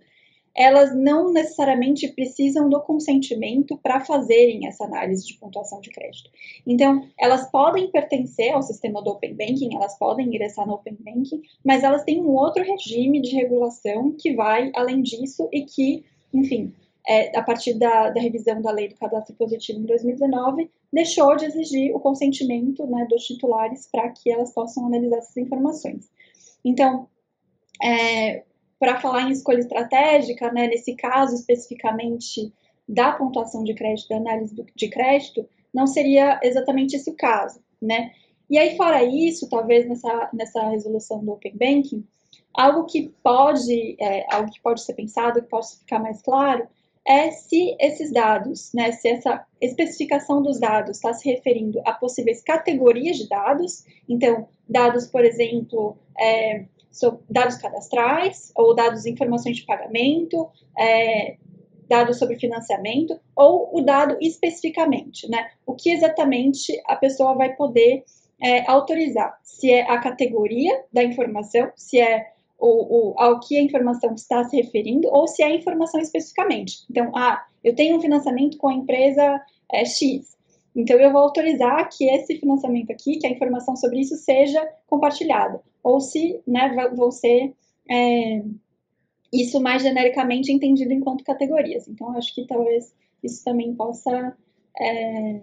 elas 0.57 0.95
não 0.95 1.33
necessariamente 1.33 2.09
precisam 2.09 2.69
do 2.69 2.80
consentimento 2.80 3.78
para 3.78 4.00
fazerem 4.00 4.66
essa 4.66 4.85
análise 4.85 5.26
de 5.26 5.35
pontuação 5.35 5.80
de 5.80 5.90
crédito. 5.90 6.30
Então, 6.66 7.09
elas 7.19 7.50
podem 7.50 7.90
pertencer 7.90 8.52
ao 8.52 8.62
sistema 8.62 9.02
do 9.02 9.11
Open 9.11 9.35
Banking, 9.35 9.75
elas 9.75 9.97
podem 9.99 10.26
ingressar 10.26 10.66
no 10.66 10.75
Open 10.75 10.97
Banking, 10.99 11.42
mas 11.64 11.83
elas 11.83 12.04
têm 12.04 12.21
um 12.21 12.35
outro 12.35 12.62
regime 12.64 13.21
de 13.21 13.35
regulação 13.35 14.14
que 14.19 14.35
vai 14.35 14.71
além 14.75 15.02
disso 15.02 15.49
e 15.52 15.62
que, 15.62 16.04
enfim, 16.35 16.75
é, 17.09 17.37
a 17.37 17.42
partir 17.42 17.75
da, 17.75 18.11
da, 18.11 18.21
revisão 18.21 18.61
da 18.61 18.71
lei 18.71 18.88
do 18.88 18.97
cadastro 18.97 19.35
positivo 19.35 19.80
em 19.80 19.87
2019, 19.87 20.71
deixou 20.92 21.35
de 21.37 21.47
exigir 21.47 21.95
o 21.95 22.00
consentimento 22.00 22.87
né, 22.87 23.07
dos 23.09 23.25
titulares 23.25 23.88
para 23.90 24.11
que 24.11 24.30
elas 24.30 24.52
possam 24.52 24.87
analisar 24.87 25.19
essas 25.19 25.37
informações. 25.37 26.11
Então, 26.64 27.09
é, 27.83 28.45
para 28.81 28.99
falar 28.99 29.29
em 29.29 29.33
escolha 29.33 29.61
estratégica, 29.61 30.51
né, 30.51 30.67
nesse 30.67 30.97
caso 30.97 31.35
especificamente 31.35 32.51
da 32.89 33.13
pontuação 33.13 33.63
de 33.63 33.75
crédito, 33.75 34.09
da 34.09 34.17
análise 34.17 34.57
de 34.75 34.89
crédito, 34.89 35.47
não 35.73 35.87
seria 35.87 36.41
exatamente 36.43 36.97
esse 36.97 37.11
o 37.11 37.15
caso, 37.15 37.61
né? 37.81 38.11
E 38.49 38.59
aí, 38.59 38.77
fora 38.77 39.05
isso, 39.05 39.49
talvez 39.49 39.89
nessa, 39.89 40.31
nessa 40.33 40.69
resolução 40.71 41.25
do 41.25 41.31
Open 41.31 41.53
Banking, 41.55 42.05
algo 42.53 42.85
que 42.85 43.15
pode, 43.23 43.97
é, 44.01 44.27
algo 44.35 44.51
que 44.51 44.61
pode 44.61 44.83
ser 44.83 44.95
pensado, 44.95 45.41
que 45.41 45.49
pode 45.49 45.69
ficar 45.79 46.01
mais 46.01 46.21
claro, 46.21 46.67
é 47.07 47.31
se 47.31 47.77
esses 47.79 48.13
dados, 48.13 48.73
né, 48.75 48.93
se 48.93 49.09
essa 49.09 49.47
especificação 49.61 50.43
dos 50.43 50.59
dados 50.59 50.97
está 50.97 51.13
se 51.13 51.31
referindo 51.31 51.81
a 51.85 51.93
possíveis 51.93 52.43
categorias 52.43 53.19
de 53.19 53.29
dados, 53.29 53.85
então, 54.09 54.49
dados, 54.69 55.07
por 55.07 55.25
exemplo, 55.25 55.97
é, 56.19 56.65
dados 57.28 57.56
cadastrais 57.56 58.52
ou 58.56 58.75
dados 58.75 59.02
de 59.02 59.11
informações 59.11 59.56
de 59.56 59.64
pagamento, 59.64 60.49
é, 60.78 61.37
dados 61.88 62.18
sobre 62.18 62.38
financiamento 62.38 63.18
ou 63.35 63.68
o 63.73 63.82
dado 63.82 64.16
especificamente, 64.20 65.28
né? 65.28 65.50
O 65.66 65.75
que 65.75 65.90
exatamente 65.90 66.73
a 66.87 66.97
pessoa 66.97 67.35
vai 67.35 67.54
poder 67.56 68.04
é, 68.40 68.70
autorizar? 68.70 69.38
Se 69.42 69.70
é 69.70 69.82
a 69.82 69.99
categoria 69.99 70.85
da 70.92 71.02
informação, 71.02 71.70
se 71.76 72.00
é 72.00 72.32
o, 72.59 73.12
o, 73.12 73.14
ao 73.18 73.40
que 73.40 73.56
a 73.56 73.62
informação 73.62 74.14
está 74.14 74.44
se 74.44 74.56
referindo 74.56 75.09
ou 75.09 75.26
se 75.26 75.42
é 75.42 75.47
a 75.47 75.54
informação 75.54 76.00
especificamente. 76.00 76.85
Então, 76.90 77.11
ah, 77.16 77.44
eu 77.64 77.75
tenho 77.75 77.97
um 77.97 78.00
financiamento 78.00 78.56
com 78.59 78.68
a 78.68 78.75
empresa 78.75 79.40
é, 79.73 79.85
X. 79.85 80.38
Então, 80.75 80.99
eu 80.99 81.12
vou 81.12 81.23
autorizar 81.23 81.89
que 81.89 82.05
esse 82.05 82.39
financiamento 82.39 82.91
aqui, 82.91 83.19
que 83.19 83.27
a 83.27 83.31
informação 83.31 83.77
sobre 83.77 84.00
isso 84.00 84.17
seja 84.17 84.65
compartilhada. 84.87 85.61
Ou 85.83 86.00
se, 86.00 86.41
né, 86.47 86.73
vou 86.95 87.11
ser 87.11 87.55
é, 87.91 88.43
isso 89.33 89.61
mais 89.61 89.83
genericamente 89.83 90.53
entendido 90.53 90.93
enquanto 90.93 91.25
categorias. 91.25 91.89
Então, 91.89 92.17
acho 92.17 92.35
que 92.35 92.47
talvez 92.47 92.95
isso 93.23 93.45
também 93.45 93.75
possa, 93.75 94.37
é, 94.79 95.41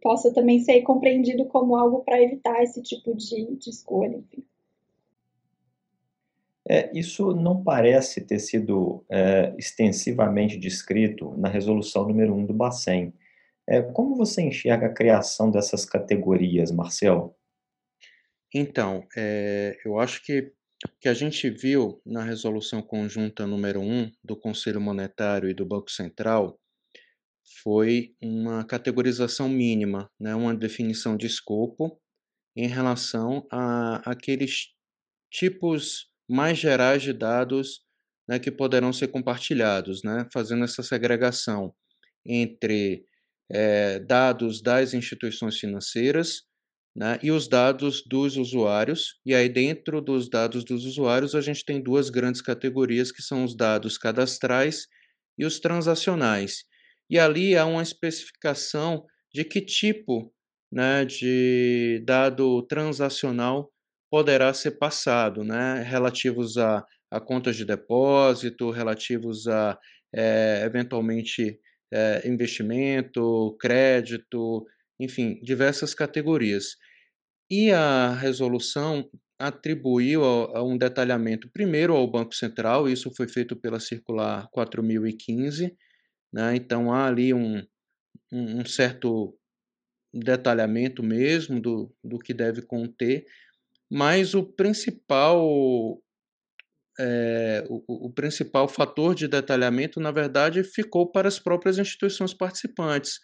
possa 0.00 0.32
também 0.32 0.60
ser 0.60 0.82
compreendido 0.82 1.44
como 1.46 1.76
algo 1.76 2.00
para 2.00 2.22
evitar 2.22 2.62
esse 2.62 2.82
tipo 2.82 3.14
de, 3.14 3.56
de 3.56 3.70
escolha. 3.70 4.16
Enfim. 4.16 4.44
É, 6.68 6.90
isso 6.96 7.34
não 7.34 7.62
parece 7.62 8.20
ter 8.20 8.38
sido 8.38 9.04
é, 9.10 9.54
extensivamente 9.58 10.56
descrito 10.56 11.34
na 11.36 11.48
resolução 11.48 12.06
número 12.06 12.34
1 12.34 12.46
do 12.46 12.54
Bacen. 12.54 13.12
É, 13.68 13.80
como 13.80 14.16
você 14.16 14.42
enxerga 14.42 14.86
a 14.86 14.94
criação 14.94 15.50
dessas 15.50 15.84
categorias, 15.84 16.70
Marcel? 16.70 17.36
Então, 18.54 19.06
é, 19.16 19.78
eu 19.84 19.98
acho 19.98 20.22
que 20.24 20.52
que 21.00 21.08
a 21.08 21.14
gente 21.14 21.48
viu 21.48 22.00
na 22.04 22.24
resolução 22.24 22.82
conjunta 22.82 23.46
número 23.46 23.80
1 23.80 24.10
do 24.22 24.36
Conselho 24.36 24.80
Monetário 24.80 25.48
e 25.48 25.54
do 25.54 25.64
Banco 25.64 25.90
Central 25.90 26.58
foi 27.62 28.14
uma 28.20 28.64
categorização 28.64 29.48
mínima, 29.48 30.10
né, 30.18 30.34
uma 30.34 30.54
definição 30.54 31.16
de 31.16 31.26
escopo 31.26 32.00
em 32.56 32.66
relação 32.66 33.46
a 33.50 34.10
aqueles 34.10 34.68
tipos 35.30 36.10
mais 36.28 36.58
gerais 36.58 37.02
de 37.02 37.12
dados 37.12 37.84
né, 38.28 38.38
que 38.38 38.50
poderão 38.50 38.92
ser 38.92 39.08
compartilhados, 39.08 40.02
né, 40.02 40.26
fazendo 40.32 40.64
essa 40.64 40.82
segregação 40.82 41.74
entre 42.24 43.04
é, 43.52 43.98
dados 44.00 44.62
das 44.62 44.94
instituições 44.94 45.58
financeiras 45.58 46.42
né, 46.96 47.18
e 47.22 47.30
os 47.30 47.48
dados 47.48 48.02
dos 48.06 48.36
usuários. 48.36 49.20
E 49.24 49.34
aí, 49.34 49.48
dentro 49.48 50.00
dos 50.00 50.28
dados 50.28 50.64
dos 50.64 50.84
usuários, 50.84 51.34
a 51.34 51.40
gente 51.40 51.64
tem 51.64 51.82
duas 51.82 52.10
grandes 52.10 52.40
categorias, 52.40 53.12
que 53.12 53.22
são 53.22 53.44
os 53.44 53.56
dados 53.56 53.98
cadastrais 53.98 54.86
e 55.38 55.44
os 55.44 55.60
transacionais. 55.60 56.64
E 57.10 57.18
ali 57.18 57.56
há 57.56 57.66
uma 57.66 57.82
especificação 57.82 59.04
de 59.34 59.44
que 59.44 59.60
tipo 59.60 60.32
né, 60.72 61.04
de 61.04 62.02
dado 62.06 62.62
transacional 62.62 63.70
poderá 64.10 64.52
ser 64.54 64.72
passado, 64.72 65.44
né, 65.44 65.82
relativos 65.82 66.56
a, 66.56 66.84
a 67.10 67.20
contas 67.20 67.56
de 67.56 67.64
depósito, 67.64 68.70
relativos 68.70 69.46
a, 69.46 69.78
é, 70.14 70.62
eventualmente, 70.64 71.58
é, 71.92 72.26
investimento, 72.26 73.56
crédito, 73.60 74.66
enfim, 74.98 75.38
diversas 75.42 75.94
categorias. 75.94 76.76
E 77.50 77.70
a 77.70 78.14
resolução 78.14 79.08
atribuiu 79.38 80.24
a, 80.24 80.58
a 80.58 80.62
um 80.62 80.78
detalhamento 80.78 81.50
primeiro 81.50 81.94
ao 81.94 82.10
Banco 82.10 82.34
Central, 82.34 82.88
isso 82.88 83.12
foi 83.14 83.28
feito 83.28 83.56
pela 83.56 83.80
circular 83.80 84.48
4015, 84.52 85.76
né? 86.32 86.56
então 86.56 86.92
há 86.92 87.06
ali 87.06 87.34
um, 87.34 87.62
um, 88.32 88.64
certo 88.64 89.36
detalhamento 90.14 91.02
mesmo 91.02 91.60
do, 91.60 91.92
do 92.02 92.18
que 92.18 92.32
deve 92.32 92.62
conter, 92.62 93.26
mas 93.90 94.34
o 94.34 94.42
principal 94.44 96.00
é, 96.98 97.64
o, 97.68 98.06
o, 98.06 98.12
principal 98.12 98.68
fator 98.68 99.14
de 99.14 99.26
detalhamento, 99.26 99.98
na 99.98 100.10
verdade, 100.10 100.62
ficou 100.62 101.10
para 101.10 101.28
as 101.28 101.38
próprias 101.38 101.78
instituições 101.78 102.34
participantes 102.34 103.18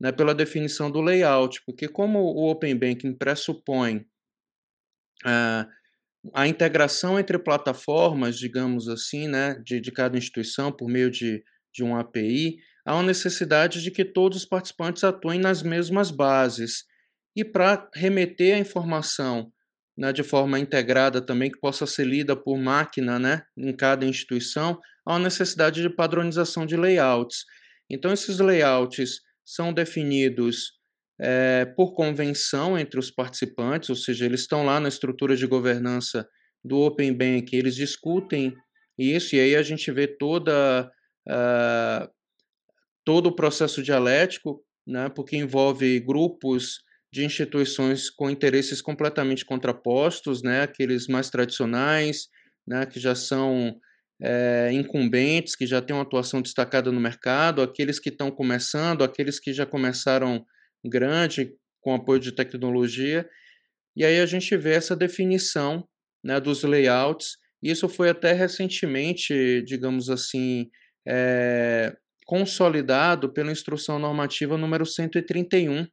né, 0.00 0.12
pela 0.12 0.34
definição 0.34 0.90
do 0.90 1.00
layout, 1.00 1.62
porque 1.64 1.88
como 1.88 2.18
o 2.18 2.50
Open 2.50 2.76
Banking 2.76 3.14
pressupõe 3.14 3.98
uh, 5.24 5.66
a 6.34 6.46
integração 6.46 7.18
entre 7.18 7.38
plataformas, 7.38 8.38
digamos 8.38 8.88
assim, 8.88 9.28
né, 9.28 9.54
de, 9.64 9.80
de 9.80 9.90
cada 9.90 10.18
instituição 10.18 10.70
por 10.70 10.88
meio 10.88 11.10
de, 11.10 11.42
de 11.72 11.82
um 11.82 11.96
API, 11.96 12.58
há 12.84 12.94
uma 12.94 13.02
necessidade 13.02 13.82
de 13.82 13.90
que 13.90 14.04
todos 14.04 14.38
os 14.38 14.44
participantes 14.44 15.02
atuem 15.04 15.40
nas 15.40 15.62
mesmas 15.62 16.10
bases. 16.10 16.84
E 17.36 17.44
para 17.44 17.88
remeter 17.94 18.54
a 18.54 18.58
informação 18.58 19.52
né, 19.96 20.12
de 20.12 20.22
forma 20.22 20.58
integrada 20.58 21.20
também, 21.20 21.50
que 21.50 21.60
possa 21.60 21.86
ser 21.86 22.04
lida 22.04 22.34
por 22.34 22.58
máquina 22.58 23.18
né, 23.18 23.42
em 23.56 23.74
cada 23.74 24.04
instituição, 24.04 24.78
há 25.06 25.12
uma 25.12 25.20
necessidade 25.20 25.80
de 25.80 25.90
padronização 25.90 26.66
de 26.66 26.76
layouts. 26.76 27.44
Então, 27.88 28.12
esses 28.12 28.38
layouts 28.38 29.20
são 29.44 29.72
definidos 29.72 30.72
é, 31.20 31.64
por 31.76 31.94
convenção 31.94 32.78
entre 32.78 32.98
os 32.98 33.10
participantes, 33.10 33.90
ou 33.90 33.96
seja, 33.96 34.24
eles 34.24 34.40
estão 34.40 34.64
lá 34.64 34.80
na 34.80 34.88
estrutura 34.88 35.36
de 35.36 35.46
governança 35.46 36.26
do 36.64 36.80
Open 36.80 37.12
Bank, 37.12 37.54
eles 37.54 37.76
discutem 37.76 38.54
isso, 38.98 39.36
e 39.36 39.40
aí 39.40 39.54
a 39.54 39.62
gente 39.62 39.90
vê 39.92 40.06
toda, 40.06 40.90
uh, 41.28 42.08
todo 43.04 43.26
o 43.26 43.34
processo 43.34 43.82
dialético, 43.82 44.64
né, 44.86 45.08
porque 45.08 45.36
envolve 45.36 46.00
grupos 46.00 46.82
de 47.14 47.24
instituições 47.24 48.10
com 48.10 48.28
interesses 48.28 48.82
completamente 48.82 49.44
contrapostos, 49.44 50.42
né, 50.42 50.62
aqueles 50.62 51.06
mais 51.06 51.30
tradicionais, 51.30 52.26
né, 52.66 52.84
que 52.86 52.98
já 52.98 53.14
são 53.14 53.78
é, 54.20 54.70
incumbentes 54.72 55.54
que 55.54 55.64
já 55.64 55.80
têm 55.80 55.94
uma 55.94 56.02
atuação 56.02 56.42
destacada 56.42 56.90
no 56.90 56.98
mercado, 56.98 57.62
aqueles 57.62 58.00
que 58.00 58.08
estão 58.08 58.32
começando, 58.32 59.04
aqueles 59.04 59.38
que 59.38 59.52
já 59.52 59.64
começaram 59.64 60.44
grande 60.84 61.52
com 61.80 61.94
apoio 61.94 62.18
de 62.18 62.32
tecnologia. 62.32 63.28
E 63.96 64.04
aí 64.04 64.18
a 64.18 64.26
gente 64.26 64.56
vê 64.56 64.72
essa 64.72 64.96
definição 64.96 65.86
né, 66.24 66.40
dos 66.40 66.64
layouts. 66.64 67.36
Isso 67.62 67.88
foi 67.88 68.10
até 68.10 68.32
recentemente, 68.32 69.62
digamos 69.62 70.10
assim, 70.10 70.68
é, 71.06 71.94
consolidado 72.26 73.32
pela 73.32 73.52
Instrução 73.52 74.00
Normativa 74.00 74.58
número 74.58 74.84
131. 74.84 75.86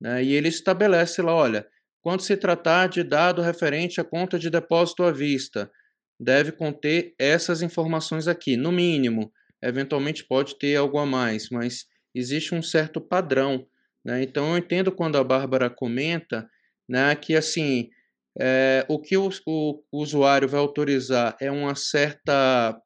Né, 0.00 0.22
e 0.22 0.32
ele 0.32 0.48
estabelece 0.48 1.20
lá, 1.22 1.34
olha, 1.34 1.66
quando 2.00 2.22
se 2.22 2.36
tratar 2.36 2.88
de 2.88 3.02
dado 3.02 3.42
referente 3.42 4.00
à 4.00 4.04
conta 4.04 4.38
de 4.38 4.48
depósito 4.48 5.02
à 5.02 5.10
vista, 5.10 5.70
deve 6.18 6.52
conter 6.52 7.14
essas 7.18 7.62
informações 7.62 8.26
aqui, 8.26 8.56
no 8.56 8.72
mínimo. 8.72 9.32
Eventualmente 9.62 10.24
pode 10.24 10.56
ter 10.58 10.76
algo 10.76 10.98
a 10.98 11.06
mais, 11.06 11.48
mas 11.50 11.86
existe 12.14 12.54
um 12.54 12.62
certo 12.62 13.00
padrão. 13.00 13.66
Né? 14.04 14.22
Então 14.22 14.52
eu 14.52 14.58
entendo 14.58 14.92
quando 14.92 15.16
a 15.16 15.24
Bárbara 15.24 15.68
comenta 15.68 16.48
né, 16.88 17.14
que 17.14 17.36
assim 17.36 17.90
é, 18.40 18.86
o 18.88 19.00
que 19.00 19.16
o, 19.16 19.28
o, 19.46 19.82
usuário 19.92 20.48
vai 20.48 20.60
autorizar 20.60 21.36
é 21.40 21.50
uma 21.50 21.74
certa 21.74 22.80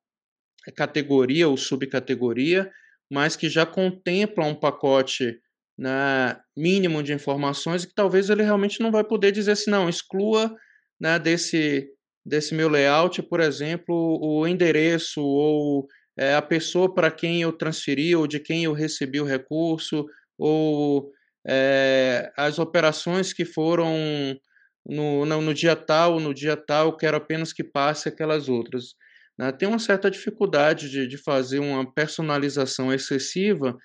categoria 0.75 1.49
ou 1.49 1.57
subcategoria, 1.57 2.71
mas 3.11 3.37
que 3.37 3.49
já 3.49 3.67
contempla 3.67 4.47
um 4.47 4.55
pacote 4.55 5.39
né, 5.79 6.39
mínimo 6.57 7.03
de 7.03 7.13
informações 7.13 7.85
que 7.85 7.95
talvez 7.95 8.31
ele 8.31 8.43
realmente 8.43 8.81
não 8.81 8.91
vai 8.91 9.05
poder 9.05 9.33
dizer 9.33 9.53
assim, 9.53 9.71
não, 9.71 9.89
exclua 9.89 10.55
né, 11.01 11.19
desse, 11.19 11.89
desse 12.25 12.55
meu 12.55 12.69
layout, 12.69 13.23
por 13.23 13.41
exemplo, 13.41 14.19
o 14.21 14.47
endereço 14.47 15.21
ou 15.23 15.87
é, 16.17 16.35
a 16.35 16.43
pessoa 16.43 16.93
para 16.93 17.11
quem 17.11 17.43
eu 17.43 17.53
transferi 17.53 18.15
ou 18.15 18.27
de 18.27 18.39
quem 18.39 18.65
eu 18.65 18.73
recebi 18.73 19.21
o 19.21 19.25
recurso, 19.25 20.05
ou 20.39 21.11
é, 21.47 22.31
as 22.37 22.59
operações 22.59 23.33
que 23.33 23.45
foram 23.45 24.39
no, 24.87 25.25
no, 25.25 25.41
no, 25.41 25.55
dia 25.55 25.77
tal, 25.77 26.21
no 26.21 26.35
dia 26.35 26.57
tal, 26.57 26.97
quero 26.97 27.17
apenas 27.17 27.53
que 27.53 27.65
passe 27.65 28.09
aquelas 28.09 28.49
outras. 28.49 28.95
Né? 29.39 29.51
Tem 29.53 29.69
uma 29.69 29.79
certa 29.79 30.11
dificuldade 30.11 30.91
de, 30.91 31.07
de 31.07 31.17
fazer 31.17 31.59
uma 31.59 31.91
personalização 31.93 32.93
excessiva, 32.93 33.77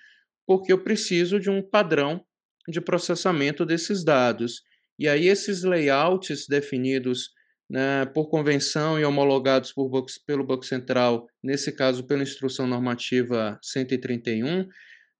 porque 0.48 0.72
eu 0.72 0.82
preciso 0.82 1.38
de 1.38 1.50
um 1.50 1.60
padrão 1.60 2.24
de 2.66 2.80
processamento 2.80 3.66
desses 3.66 4.02
dados. 4.02 4.62
E 4.98 5.06
aí 5.06 5.28
esses 5.28 5.62
layouts 5.62 6.46
definidos 6.48 7.28
né, 7.70 8.06
por 8.06 8.30
convenção 8.30 8.98
e 8.98 9.04
homologados 9.04 9.74
por, 9.74 9.90
pelo 10.26 10.46
Banco 10.46 10.64
Central, 10.64 11.28
nesse 11.44 11.70
caso 11.70 12.06
pela 12.06 12.22
Instrução 12.22 12.66
Normativa 12.66 13.58
131, 13.62 14.66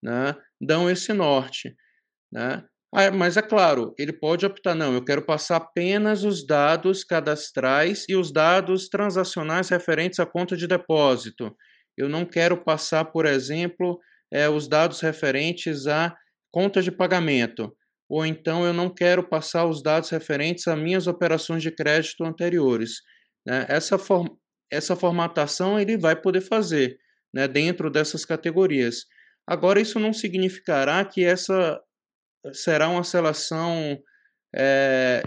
né, 0.03 0.35
dão 0.59 0.89
esse 0.89 1.13
norte. 1.13 1.77
Né? 2.33 2.65
Ah, 2.95 3.11
mas 3.11 3.37
é 3.37 3.43
claro, 3.43 3.95
ele 3.99 4.15
pode 4.15 4.47
optar, 4.47 4.75
não, 4.75 4.95
eu 4.95 5.05
quero 5.05 5.21
passar 5.21 5.57
apenas 5.57 6.25
os 6.25 6.47
dados 6.47 7.05
cadastrais 7.05 8.07
e 8.09 8.17
os 8.17 8.33
dados 8.33 8.89
transacionais 8.89 9.69
referentes 9.69 10.19
à 10.21 10.25
conta 10.25 10.57
de 10.57 10.67
depósito. 10.67 11.55
eu 11.99 12.09
não 12.09 12.25
quero 12.25 12.57
passar, 12.65 13.05
por 13.05 13.27
exemplo, 13.27 14.01
é, 14.31 14.49
os 14.49 14.69
dados 14.69 15.01
referentes 15.01 15.87
a 15.87 16.17
contas 16.51 16.85
de 16.85 16.93
pagamento, 16.93 17.75
ou 18.09 18.25
então 18.25 18.65
eu 18.65 18.73
não 18.73 18.89
quero 18.89 19.23
passar 19.23 19.67
os 19.67 19.83
dados 19.83 20.11
referentes 20.11 20.67
a 20.67 20.75
minhas 20.75 21.07
operações 21.07 21.63
de 21.63 21.71
crédito 21.71 22.25
anteriores. 22.25 23.03
Né? 23.47 23.67
Essa, 23.69 23.99
form 23.99 24.29
essa 24.71 24.97
formatação 24.97 25.79
ele 25.79 25.97
vai 25.97 26.17
poder 26.17 26.41
fazer 26.41 26.99
né, 27.33 27.47
dentro 27.47 27.91
dessas 27.91 28.25
categorias. 28.25 29.05
Agora, 29.47 29.81
isso 29.81 29.99
não 29.99 30.13
significará 30.13 31.05
que 31.05 31.25
essa 31.25 31.81
será 32.53 32.89
uma 32.89 33.05
seleção, 33.05 33.99
é, 34.55 35.23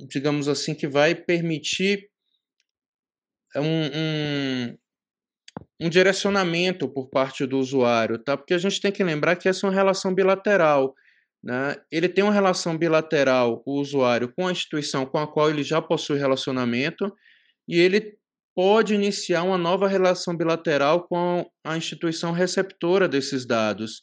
digamos 0.00 0.48
assim, 0.48 0.74
que 0.74 0.86
vai 0.86 1.14
permitir 1.14 2.10
um, 3.56 3.62
um, 3.62 4.78
um, 5.80 5.88
direcionamento 5.88 6.88
por 6.88 7.08
parte 7.08 7.46
do 7.46 7.58
usuário, 7.58 8.18
tá? 8.18 8.36
Porque 8.36 8.54
a 8.54 8.58
gente 8.58 8.80
tem 8.80 8.92
que 8.92 9.04
lembrar 9.04 9.36
que 9.36 9.48
essa 9.48 9.66
é 9.66 9.68
uma 9.68 9.74
relação 9.74 10.14
bilateral. 10.14 10.94
Né? 11.42 11.76
Ele 11.90 12.08
tem 12.08 12.24
uma 12.24 12.32
relação 12.32 12.76
bilateral, 12.76 13.62
o 13.66 13.80
usuário, 13.80 14.32
com 14.34 14.46
a 14.46 14.52
instituição 14.52 15.06
com 15.06 15.18
a 15.18 15.26
qual 15.26 15.50
ele 15.50 15.62
já 15.62 15.80
possui 15.80 16.18
relacionamento, 16.18 17.12
e 17.68 17.78
ele 17.78 18.16
pode 18.54 18.94
iniciar 18.94 19.42
uma 19.42 19.58
nova 19.58 19.86
relação 19.86 20.36
bilateral 20.36 21.06
com 21.06 21.44
a 21.64 21.76
instituição 21.76 22.32
receptora 22.32 23.06
desses 23.06 23.46
dados. 23.46 24.00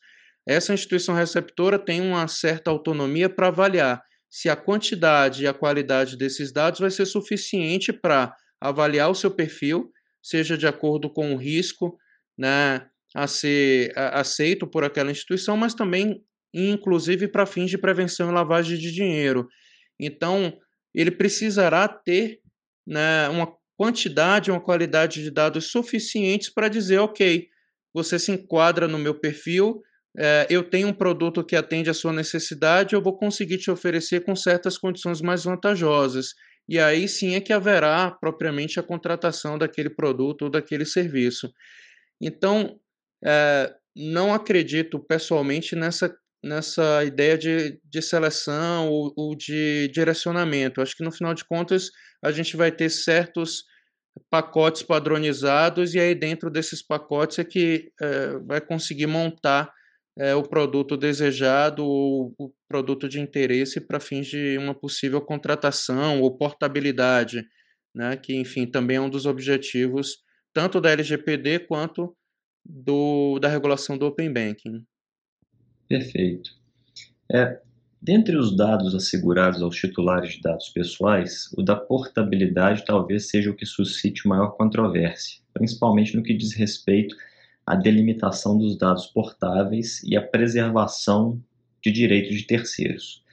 Essa 0.48 0.74
instituição 0.74 1.16
receptora 1.16 1.80
tem 1.80 2.02
uma 2.02 2.28
certa 2.28 2.70
autonomia 2.70 3.30
para 3.30 3.48
avaliar 3.48 4.02
se 4.34 4.50
a 4.50 4.56
quantidade 4.56 5.44
e 5.44 5.48
a 5.48 5.54
qualidade 5.54 6.18
desses 6.18 6.52
dados 6.52 6.80
vai 6.80 6.90
ser 6.90 7.06
suficiente 7.06 7.94
para 7.94 8.36
avaliar 8.60 9.12
o 9.12 9.14
seu 9.14 9.30
perfil, 9.30 9.92
seja 10.24 10.58
de 10.58 10.66
acordo 10.66 11.10
com 11.10 11.34
o 11.34 11.38
risco 11.38 11.98
né, 12.38 12.88
a 13.14 13.28
ser 13.28 13.92
aceito 13.96 14.66
por 14.66 14.84
aquela 14.84 15.12
instituição, 15.12 15.58
mas 15.58 15.74
também, 15.74 16.24
inclusive, 16.54 17.28
para 17.28 17.46
fins 17.46 17.70
de 17.70 17.78
prevenção 17.78 18.30
e 18.30 18.34
lavagem 18.34 18.78
de 18.78 18.92
dinheiro. 18.92 19.48
Então, 20.00 20.58
ele 20.96 21.12
precisará 21.12 21.88
ter 21.88 22.40
né, 22.88 23.28
uma 23.30 23.54
quantidade, 23.78 24.50
uma 24.50 24.62
qualidade 24.62 25.22
de 25.22 25.30
dados 25.30 25.72
suficientes 25.72 26.50
para 26.50 26.70
dizer, 26.70 27.00
ok, 27.00 27.48
você 27.94 28.18
se 28.18 28.32
enquadra 28.32 28.88
no 28.88 28.98
meu 28.98 29.20
perfil, 29.20 29.82
é, 30.18 30.46
eu 30.50 30.64
tenho 30.64 30.88
um 30.88 30.94
produto 30.94 31.44
que 31.44 31.56
atende 31.56 31.90
à 31.90 31.94
sua 31.94 32.14
necessidade, 32.14 32.94
eu 32.94 33.02
vou 33.02 33.18
conseguir 33.18 33.58
te 33.58 33.72
oferecer 33.72 34.24
com 34.24 34.36
certas 34.36 34.78
condições 34.78 35.22
mais 35.22 35.44
vantajosas. 35.44 36.34
E 36.68 36.80
aí 36.80 37.08
sim 37.08 37.36
é 37.36 37.42
que 37.42 37.52
haverá 37.52 38.12
propriamente 38.12 38.80
a 38.80 38.84
contratação 38.84 39.58
daquele 39.58 39.90
produto 39.90 40.44
ou 40.44 40.50
daquele 40.50 40.86
serviço. 40.86 41.52
Então, 42.22 42.80
é, 43.24 43.74
não 43.96 44.34
acredito 44.34 45.00
pessoalmente 45.00 45.76
nessa, 45.76 46.16
nessa 46.44 47.04
ideia 47.04 47.38
de, 47.38 47.80
de 47.84 48.02
seleção 48.02 48.90
ou, 48.90 49.14
ou 49.16 49.36
de 49.36 49.90
direcionamento. 49.90 50.82
Acho 50.82 50.96
que 50.96 51.04
no 51.04 51.12
final 51.12 51.34
de 51.34 51.46
contas 51.46 51.90
a 52.24 52.32
gente 52.32 52.56
vai 52.56 52.72
ter 52.72 52.90
certos 52.90 53.66
pacotes 54.30 54.84
padronizados 54.84 55.96
e 55.96 56.00
aí 56.00 56.14
dentro 56.14 56.50
desses 56.50 56.82
pacotes 56.82 57.40
é 57.40 57.44
que 57.44 57.92
é, 58.00 58.38
vai 58.46 58.62
conseguir 58.62 59.08
montar 59.08 59.74
é, 60.18 60.36
o 60.36 60.44
produto 60.44 60.96
desejado 60.96 61.86
ou 61.86 62.34
o 62.38 62.54
produto 62.68 63.10
de 63.10 63.20
interesse 63.20 63.82
para 63.82 64.00
fins 64.00 64.28
de 64.28 64.58
uma 64.58 64.74
possível 64.74 65.22
contratação 65.22 66.22
ou 66.22 66.38
portabilidade, 66.38 67.44
né, 67.94 68.16
que 68.18 68.36
enfim 68.36 68.66
também 68.66 68.98
é 68.98 69.02
um 69.02 69.10
dos 69.10 69.26
objetivos 69.26 70.18
tanto 70.54 70.80
da 70.80 70.92
LGPD 70.92 71.60
quanto 71.60 72.16
do, 72.64 73.40
da 73.40 73.48
regulação 73.48 73.98
do 73.98 74.06
Open 74.06 74.32
Banking. 74.32 74.86
Perfeito. 75.88 76.52
É, 77.32 77.60
Dentre 78.04 78.36
os 78.36 78.54
dados 78.54 78.94
assegurados 78.94 79.62
aos 79.62 79.78
titulares 79.78 80.34
de 80.34 80.42
dados 80.42 80.68
pessoais, 80.68 81.50
o 81.58 81.64
da 81.64 81.74
portabilidade 81.74 82.84
talvez 82.84 83.30
seja 83.30 83.50
o 83.50 83.56
que 83.56 83.66
suscite 83.66 84.28
maior 84.28 84.58
controvérsia, 84.58 85.40
principalmente 85.54 86.14
no 86.14 86.22
que 86.22 86.34
diz 86.34 86.54
respeito 86.54 87.16
à 87.66 87.76
delimitação 87.76 88.58
dos 88.58 88.78
dados 88.78 89.06
portáveis 89.06 90.02
e 90.04 90.18
à 90.18 90.22
preservação 90.22 91.40
de 91.84 91.92
direitos 91.92 92.36
de 92.36 92.44
terceiros. 92.44 93.24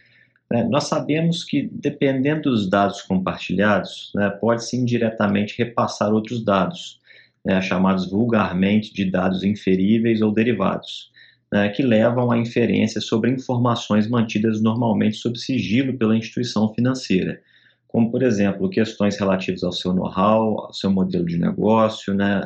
É, 0.53 0.65
nós 0.65 0.85
sabemos 0.85 1.45
que, 1.45 1.69
dependendo 1.73 2.51
dos 2.51 2.69
dados 2.69 3.03
compartilhados, 3.03 4.11
né, 4.15 4.29
pode-se 4.31 4.77
indiretamente 4.77 5.55
repassar 5.57 6.13
outros 6.13 6.45
dados, 6.45 7.01
né, 7.45 7.61
chamados 7.63 8.11
vulgarmente 8.11 8.93
de 8.93 9.05
dados 9.05 9.45
inferíveis 9.45 10.21
ou 10.21 10.33
derivados 10.33 11.11
né, 11.53 11.69
que 11.71 11.83
levam 11.83 12.31
à 12.31 12.39
inferência 12.39 13.01
sobre 13.01 13.31
informações 13.31 14.09
mantidas 14.09 14.63
normalmente 14.63 15.17
sob 15.17 15.39
sigilo 15.39 15.97
pela 15.97 16.17
instituição 16.17 16.73
financeira, 16.73 17.43
como, 17.91 18.11
por 18.11 18.23
exemplo, 18.23 18.71
questões 18.71 19.19
relativas 19.19 19.65
ao 19.65 19.73
seu 19.73 19.93
know-how, 19.93 20.67
ao 20.67 20.73
seu 20.73 20.91
modelo 20.91 21.25
de 21.25 21.37
negócio, 21.37 22.15
né, 22.15 22.41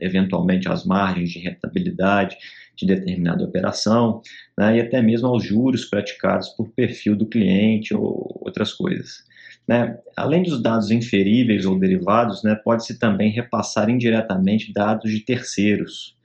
eventualmente 0.00 0.68
às 0.68 0.84
margens 0.84 1.30
de 1.30 1.38
rentabilidade 1.38 2.36
de 2.74 2.86
determinada 2.86 3.44
operação, 3.44 4.22
né, 4.58 4.76
e 4.76 4.80
até 4.80 5.00
mesmo 5.02 5.28
aos 5.28 5.44
juros 5.44 5.84
praticados 5.84 6.48
por 6.50 6.68
perfil 6.70 7.14
do 7.14 7.26
cliente 7.26 7.94
ou 7.94 8.40
outras 8.40 8.72
coisas. 8.72 9.24
Né? 9.68 9.98
Além 10.16 10.42
dos 10.42 10.62
dados 10.62 10.90
inferíveis 10.90 11.66
ou 11.66 11.78
derivados, 11.78 12.42
né, 12.42 12.54
pode-se 12.54 12.98
também 12.98 13.30
repassar 13.30 13.90
indiretamente 13.90 14.72
dados 14.72 15.10
de 15.10 15.20
terceiros, 15.20 16.16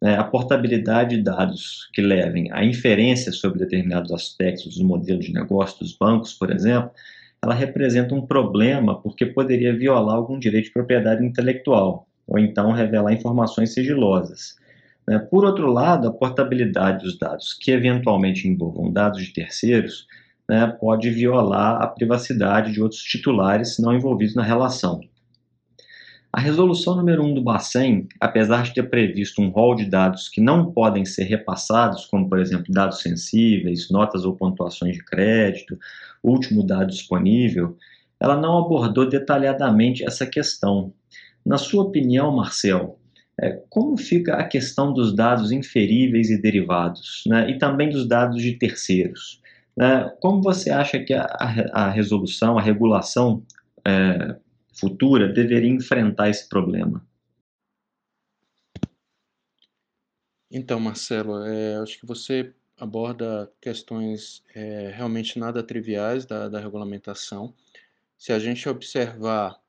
né, 0.00 0.16
a 0.16 0.24
portabilidade 0.24 1.16
de 1.16 1.22
dados 1.22 1.88
que 1.92 2.00
levem 2.00 2.50
à 2.52 2.64
inferência 2.64 3.32
sobre 3.32 3.58
determinados 3.58 4.12
aspectos 4.12 4.76
do 4.76 4.84
modelo 4.84 5.18
de 5.18 5.32
negócio 5.32 5.80
dos 5.80 5.96
bancos, 5.96 6.32
por 6.32 6.50
exemplo, 6.52 6.90
ela 7.42 7.54
representa 7.54 8.14
um 8.14 8.26
problema 8.26 9.00
porque 9.00 9.24
poderia 9.24 9.76
violar 9.76 10.16
algum 10.16 10.38
direito 10.38 10.66
de 10.66 10.72
propriedade 10.72 11.24
intelectual, 11.24 12.06
ou 12.26 12.38
então 12.38 12.72
revelar 12.72 13.12
informações 13.12 13.72
sigilosas. 13.72 14.56
Né. 15.08 15.18
Por 15.18 15.44
outro 15.44 15.72
lado, 15.72 16.08
a 16.08 16.12
portabilidade 16.12 17.04
dos 17.04 17.18
dados 17.18 17.54
que 17.54 17.70
eventualmente 17.70 18.46
envolvam 18.46 18.92
dados 18.92 19.24
de 19.24 19.32
terceiros 19.32 20.06
né, 20.48 20.66
pode 20.66 21.10
violar 21.10 21.80
a 21.80 21.86
privacidade 21.86 22.72
de 22.72 22.82
outros 22.82 23.02
titulares 23.02 23.78
não 23.78 23.94
envolvidos 23.94 24.34
na 24.34 24.42
relação. 24.42 25.00
A 26.32 26.38
resolução 26.40 26.94
número 26.94 27.24
1 27.24 27.34
do 27.34 27.42
Bacen, 27.42 28.06
apesar 28.20 28.62
de 28.62 28.72
ter 28.72 28.88
previsto 28.88 29.42
um 29.42 29.48
rol 29.48 29.74
de 29.74 29.84
dados 29.84 30.28
que 30.28 30.40
não 30.40 30.70
podem 30.70 31.04
ser 31.04 31.24
repassados, 31.24 32.06
como 32.06 32.28
por 32.28 32.38
exemplo 32.38 32.72
dados 32.72 33.00
sensíveis, 33.00 33.90
notas 33.90 34.24
ou 34.24 34.36
pontuações 34.36 34.94
de 34.94 35.04
crédito, 35.04 35.76
último 36.22 36.62
dado 36.64 36.86
disponível, 36.86 37.76
ela 38.20 38.36
não 38.36 38.58
abordou 38.58 39.08
detalhadamente 39.08 40.04
essa 40.04 40.24
questão. 40.24 40.92
Na 41.44 41.58
sua 41.58 41.82
opinião, 41.82 42.30
Marcel, 42.30 42.96
é, 43.40 43.60
como 43.68 43.96
fica 43.96 44.34
a 44.34 44.44
questão 44.44 44.92
dos 44.92 45.12
dados 45.12 45.50
inferíveis 45.50 46.30
e 46.30 46.40
derivados, 46.40 47.24
né, 47.26 47.50
e 47.50 47.58
também 47.58 47.90
dos 47.90 48.06
dados 48.06 48.40
de 48.40 48.52
terceiros? 48.52 49.40
Né? 49.76 50.12
Como 50.20 50.40
você 50.42 50.70
acha 50.70 51.00
que 51.00 51.12
a, 51.12 51.90
resolução, 51.90 52.56
a 52.56 52.62
regulação 52.62 53.42
é, 53.84 54.36
futura 54.72 55.28
deveria 55.28 55.70
enfrentar 55.70 56.28
esse 56.28 56.48
problema? 56.48 57.04
Então, 60.50 60.80
Marcelo, 60.80 61.44
é, 61.44 61.76
acho 61.76 61.98
que 61.98 62.06
você 62.06 62.52
aborda 62.76 63.50
questões 63.60 64.42
é, 64.54 64.90
realmente 64.94 65.38
nada 65.38 65.62
triviais 65.62 66.24
da, 66.24 66.48
da 66.48 66.58
regulamentação. 66.58 67.54
Se 68.18 68.32
a 68.32 68.38
gente 68.38 68.68
observar, 68.68 69.60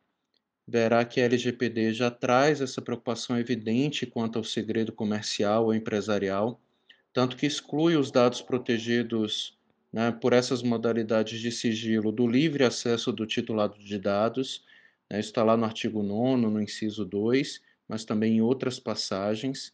verá 0.67 1.05
que 1.05 1.19
a 1.19 1.25
LGPD 1.25 1.93
já 1.93 2.09
traz 2.09 2.61
essa 2.61 2.81
preocupação 2.81 3.37
evidente 3.37 4.05
quanto 4.05 4.39
ao 4.39 4.43
segredo 4.43 4.91
comercial 4.91 5.65
ou 5.65 5.73
empresarial, 5.73 6.59
tanto 7.13 7.35
que 7.35 7.45
exclui 7.45 7.95
os 7.95 8.09
dados 8.09 8.41
protegidos 8.41 9.57
né, 9.91 10.11
por 10.11 10.31
essas 10.31 10.63
modalidades 10.63 11.39
de 11.41 11.51
sigilo 11.51 12.11
do 12.11 12.25
livre 12.25 12.63
acesso 12.63 13.11
do 13.11 13.25
titulado 13.25 13.77
de 13.77 13.99
dados 13.99 14.63
isso 15.19 15.29
está 15.29 15.43
lá 15.43 15.57
no 15.57 15.65
artigo 15.65 16.03
9, 16.03 16.41
no 16.47 16.61
inciso 16.61 17.05
2, 17.05 17.61
mas 17.87 18.05
também 18.05 18.37
em 18.37 18.41
outras 18.41 18.79
passagens. 18.79 19.73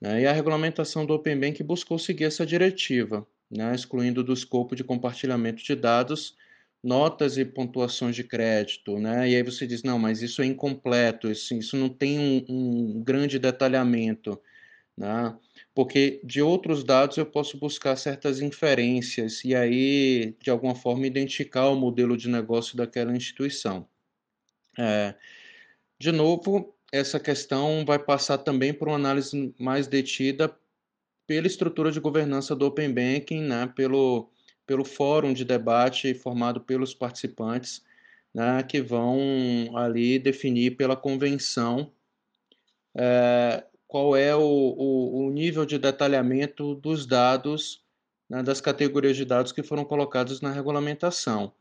Né, 0.00 0.22
e 0.22 0.26
a 0.26 0.32
regulamentação 0.32 1.06
do 1.06 1.14
Open 1.14 1.38
Bank 1.38 1.62
buscou 1.62 1.98
seguir 1.98 2.24
essa 2.24 2.44
diretiva, 2.44 3.26
né, 3.50 3.74
excluindo 3.74 4.24
do 4.24 4.32
escopo 4.32 4.74
de 4.74 4.82
compartilhamento 4.82 5.62
de 5.62 5.74
dados 5.76 6.36
notas 6.82 7.38
e 7.38 7.44
pontuações 7.44 8.16
de 8.16 8.24
crédito, 8.24 8.98
né? 8.98 9.30
E 9.30 9.36
aí 9.36 9.42
você 9.42 9.66
diz, 9.66 9.82
não, 9.82 9.98
mas 9.98 10.20
isso 10.20 10.42
é 10.42 10.46
incompleto, 10.46 11.30
isso, 11.30 11.54
isso 11.54 11.76
não 11.76 11.88
tem 11.88 12.18
um, 12.18 12.44
um 12.48 13.02
grande 13.04 13.38
detalhamento, 13.38 14.40
né? 14.96 15.36
Porque 15.74 16.20
de 16.24 16.42
outros 16.42 16.84
dados 16.84 17.16
eu 17.16 17.26
posso 17.26 17.58
buscar 17.58 17.96
certas 17.96 18.40
inferências 18.40 19.44
e 19.44 19.54
aí, 19.54 20.36
de 20.40 20.50
alguma 20.50 20.74
forma, 20.74 21.06
identificar 21.06 21.68
o 21.68 21.76
modelo 21.76 22.16
de 22.16 22.28
negócio 22.28 22.76
daquela 22.76 23.16
instituição. 23.16 23.88
É, 24.78 25.14
de 25.98 26.10
novo, 26.12 26.74
essa 26.92 27.20
questão 27.20 27.84
vai 27.84 27.98
passar 27.98 28.38
também 28.38 28.72
por 28.72 28.88
uma 28.88 28.96
análise 28.96 29.54
mais 29.58 29.86
detida 29.86 30.54
pela 31.26 31.46
estrutura 31.46 31.90
de 31.90 32.00
governança 32.00 32.54
do 32.54 32.66
Open 32.66 32.92
Banking, 32.92 33.42
né, 33.42 33.72
pelo, 33.74 34.30
pelo 34.66 34.84
fórum 34.84 35.32
de 35.32 35.44
debate 35.44 36.14
formado 36.14 36.60
pelos 36.60 36.94
participantes, 36.94 37.82
né, 38.34 38.62
que 38.62 38.80
vão 38.80 39.76
ali 39.76 40.18
definir 40.18 40.76
pela 40.76 40.96
convenção 40.96 41.92
é, 42.94 43.64
qual 43.86 44.16
é 44.16 44.34
o, 44.34 44.40
o, 44.40 45.26
o, 45.26 45.30
nível 45.30 45.64
de 45.64 45.78
detalhamento 45.78 46.74
dos 46.74 47.06
dados, 47.06 47.84
né, 48.28 48.42
das 48.42 48.60
categorias 48.60 49.16
de 49.16 49.24
dados 49.24 49.52
que 49.52 49.62
foram 49.62 49.84
colocados 49.84 50.40
na 50.40 50.50
regulamentação. 50.50 51.52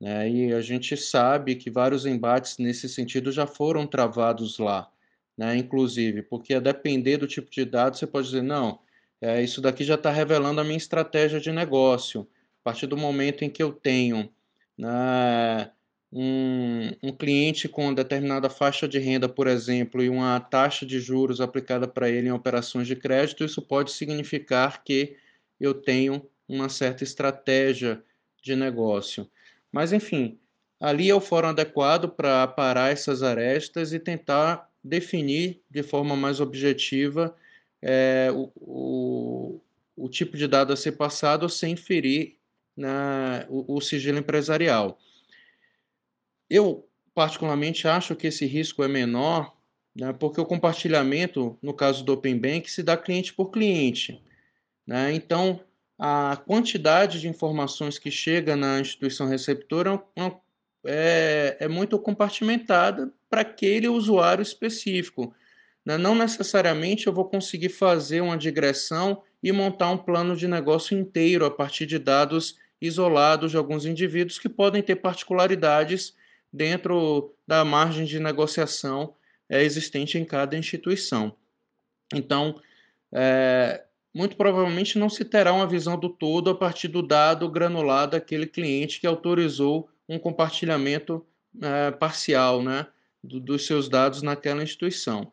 Né, 0.00 0.28
e 0.28 0.52
a 0.52 0.60
gente 0.60 0.96
sabe 0.96 1.54
que 1.54 1.70
vários 1.70 2.04
embates 2.04 2.58
nesse 2.58 2.88
sentido 2.88 3.30
já 3.32 3.46
foram 3.46 3.86
travados 3.86 4.58
lá, 4.58 4.90
né, 5.36 5.56
inclusive, 5.56 6.22
porque 6.22 6.54
a 6.54 6.60
depender 6.60 7.16
do 7.16 7.26
tipo 7.26 7.50
de 7.50 7.64
dado, 7.64 7.96
você 7.96 8.06
pode 8.06 8.26
dizer, 8.26 8.42
não, 8.42 8.80
é, 9.20 9.42
isso 9.42 9.60
daqui 9.60 9.84
já 9.84 9.94
está 9.94 10.10
revelando 10.10 10.60
a 10.60 10.64
minha 10.64 10.76
estratégia 10.76 11.40
de 11.40 11.50
negócio. 11.50 12.28
A 12.60 12.64
partir 12.64 12.86
do 12.86 12.96
momento 12.96 13.42
em 13.44 13.50
que 13.50 13.62
eu 13.62 13.72
tenho 13.72 14.30
né, 14.76 15.70
um, 16.12 16.90
um 17.02 17.12
cliente 17.12 17.68
com 17.68 17.92
determinada 17.94 18.50
faixa 18.50 18.86
de 18.86 18.98
renda, 18.98 19.28
por 19.28 19.46
exemplo, 19.46 20.02
e 20.02 20.08
uma 20.08 20.38
taxa 20.40 20.84
de 20.86 21.00
juros 21.00 21.40
aplicada 21.40 21.88
para 21.88 22.08
ele 22.08 22.28
em 22.28 22.32
operações 22.32 22.86
de 22.86 22.96
crédito, 22.96 23.44
isso 23.44 23.62
pode 23.62 23.92
significar 23.92 24.84
que 24.84 25.16
eu 25.58 25.74
tenho 25.74 26.28
uma 26.48 26.68
certa 26.68 27.02
estratégia 27.02 28.02
de 28.42 28.54
negócio. 28.54 29.28
Mas, 29.74 29.92
enfim, 29.92 30.38
ali 30.78 31.10
é 31.10 31.14
o 31.16 31.20
fórum 31.20 31.48
adequado 31.48 32.08
para 32.08 32.46
parar 32.46 32.92
essas 32.92 33.24
arestas 33.24 33.92
e 33.92 33.98
tentar 33.98 34.70
definir 34.84 35.64
de 35.68 35.82
forma 35.82 36.14
mais 36.14 36.38
objetiva 36.38 37.34
é, 37.82 38.30
o, 38.32 38.52
o, 38.54 39.60
o, 39.96 40.08
tipo 40.08 40.36
de 40.36 40.46
dado 40.46 40.72
a 40.72 40.76
ser 40.76 40.92
passado 40.92 41.48
sem 41.48 41.74
ferir 41.74 42.36
na, 42.76 43.46
o, 43.48 43.74
o 43.74 43.80
sigilo 43.80 44.18
empresarial. 44.18 44.96
Eu, 46.48 46.88
particularmente, 47.12 47.88
acho 47.88 48.14
que 48.14 48.28
esse 48.28 48.46
risco 48.46 48.84
é 48.84 48.86
menor, 48.86 49.56
né, 49.92 50.12
porque 50.12 50.40
o 50.40 50.46
compartilhamento, 50.46 51.58
no 51.60 51.74
caso 51.74 52.04
do 52.04 52.12
Open 52.12 52.38
Bank, 52.38 52.70
se 52.70 52.80
dá 52.80 52.96
cliente 52.96 53.34
por 53.34 53.50
cliente. 53.50 54.22
Né? 54.86 55.12
Então, 55.14 55.58
a 55.98 56.36
quantidade 56.46 57.20
de 57.20 57.28
informações 57.28 57.98
que 57.98 58.10
chega 58.10 58.56
na 58.56 58.80
instituição 58.80 59.28
receptora 59.28 60.02
é, 60.16 60.32
é, 60.86 61.56
é 61.60 61.68
muito 61.68 61.98
compartimentada 61.98 63.12
para 63.30 63.42
aquele 63.42 63.88
usuário 63.88 64.42
específico. 64.42 65.34
Né? 65.84 65.96
Não 65.96 66.14
necessariamente 66.14 67.06
eu 67.06 67.12
vou 67.12 67.28
conseguir 67.28 67.68
fazer 67.68 68.20
uma 68.20 68.36
digressão 68.36 69.22
e 69.42 69.52
montar 69.52 69.90
um 69.90 69.98
plano 69.98 70.36
de 70.36 70.48
negócio 70.48 70.98
inteiro 70.98 71.44
a 71.44 71.50
partir 71.50 71.86
de 71.86 71.98
dados 71.98 72.56
isolados 72.80 73.50
de 73.52 73.56
alguns 73.56 73.86
indivíduos 73.86 74.38
que 74.38 74.48
podem 74.48 74.82
ter 74.82 74.96
particularidades 74.96 76.14
dentro 76.52 77.34
da 77.46 77.64
margem 77.64 78.04
de 78.04 78.18
negociação 78.18 79.14
é, 79.48 79.62
existente 79.62 80.18
em 80.18 80.24
cada 80.24 80.56
instituição. 80.56 81.36
Então, 82.12 82.60
é, 83.12 83.84
muito 84.14 84.36
provavelmente 84.36 84.98
não 84.98 85.08
se 85.08 85.24
terá 85.24 85.52
uma 85.52 85.66
visão 85.66 85.98
do 85.98 86.08
todo 86.08 86.50
a 86.50 86.54
partir 86.54 86.88
do 86.88 87.02
dado 87.02 87.50
granular 87.50 88.08
daquele 88.08 88.46
cliente 88.46 89.00
que 89.00 89.06
autorizou 89.06 89.88
um 90.08 90.18
compartilhamento 90.18 91.26
é, 91.60 91.90
parcial 91.90 92.62
né, 92.62 92.86
do, 93.22 93.40
dos 93.40 93.66
seus 93.66 93.88
dados 93.88 94.22
naquela 94.22 94.62
instituição. 94.62 95.32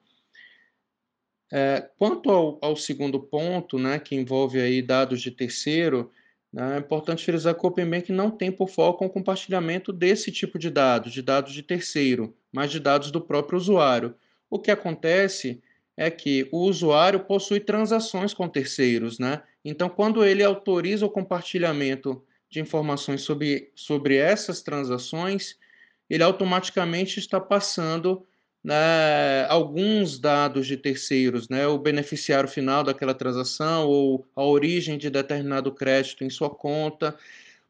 É, 1.54 1.90
quanto 1.98 2.32
ao, 2.32 2.58
ao, 2.62 2.76
segundo 2.76 3.20
ponto, 3.20 3.78
né, 3.78 4.00
que 4.00 4.16
envolve 4.16 4.60
aí 4.60 4.82
dados 4.82 5.22
de 5.22 5.32
terceiro, 5.32 6.10
né? 6.52 6.76
É 6.76 6.80
importante 6.80 7.24
frisar 7.24 7.56
que 7.56 7.66
o 7.66 7.70
Open 7.70 7.90
Bank 7.90 8.12
não 8.12 8.30
tem 8.30 8.52
por 8.52 8.70
foco 8.70 9.06
o 9.06 9.10
compartilhamento 9.10 9.94
desse 9.94 10.32
tipo 10.32 10.60
de 10.60 10.70
dados, 10.70 11.14
de 11.14 11.22
dados 11.22 11.54
de 11.54 11.64
terceiro, 11.64 12.36
mas 12.52 12.70
de 12.72 12.80
dados 12.80 13.10
do 13.10 13.22
próprio 13.22 13.58
usuário. 13.58 14.16
O 14.50 14.60
que 14.60 14.70
acontece 14.70 15.62
é 15.98 16.10
que 16.10 16.48
o 16.52 16.60
usuário 16.60 17.22
possui 17.22 17.60
transações 17.60 18.34
com 18.34 18.48
terceiros, 18.48 19.20
né? 19.20 19.44
Então, 19.64 19.90
quando 19.90 20.26
ele 20.26 20.44
autoriza 20.44 21.06
o 21.06 21.10
compartilhamento 21.10 22.24
de 22.50 22.60
informações 22.60 23.22
sobre, 23.22 23.72
sobre 23.76 24.16
essas 24.16 24.62
transações, 24.62 25.58
ele 26.10 26.24
automaticamente 26.24 27.20
está 27.20 27.40
passando 27.40 28.26
né, 28.64 29.46
alguns 29.48 30.20
dados 30.20 30.68
de 30.68 30.78
terceiros, 30.78 31.50
né, 31.50 31.66
o 31.68 31.78
beneficiário 31.78 32.50
final 32.50 32.84
daquela 32.84 33.14
transação 33.14 33.88
ou 33.88 34.28
a 34.36 34.44
origem 34.44 34.98
de 34.98 35.10
determinado 35.10 35.72
crédito 35.72 36.24
em 36.24 36.30
sua 36.30 36.50
conta. 36.50 37.16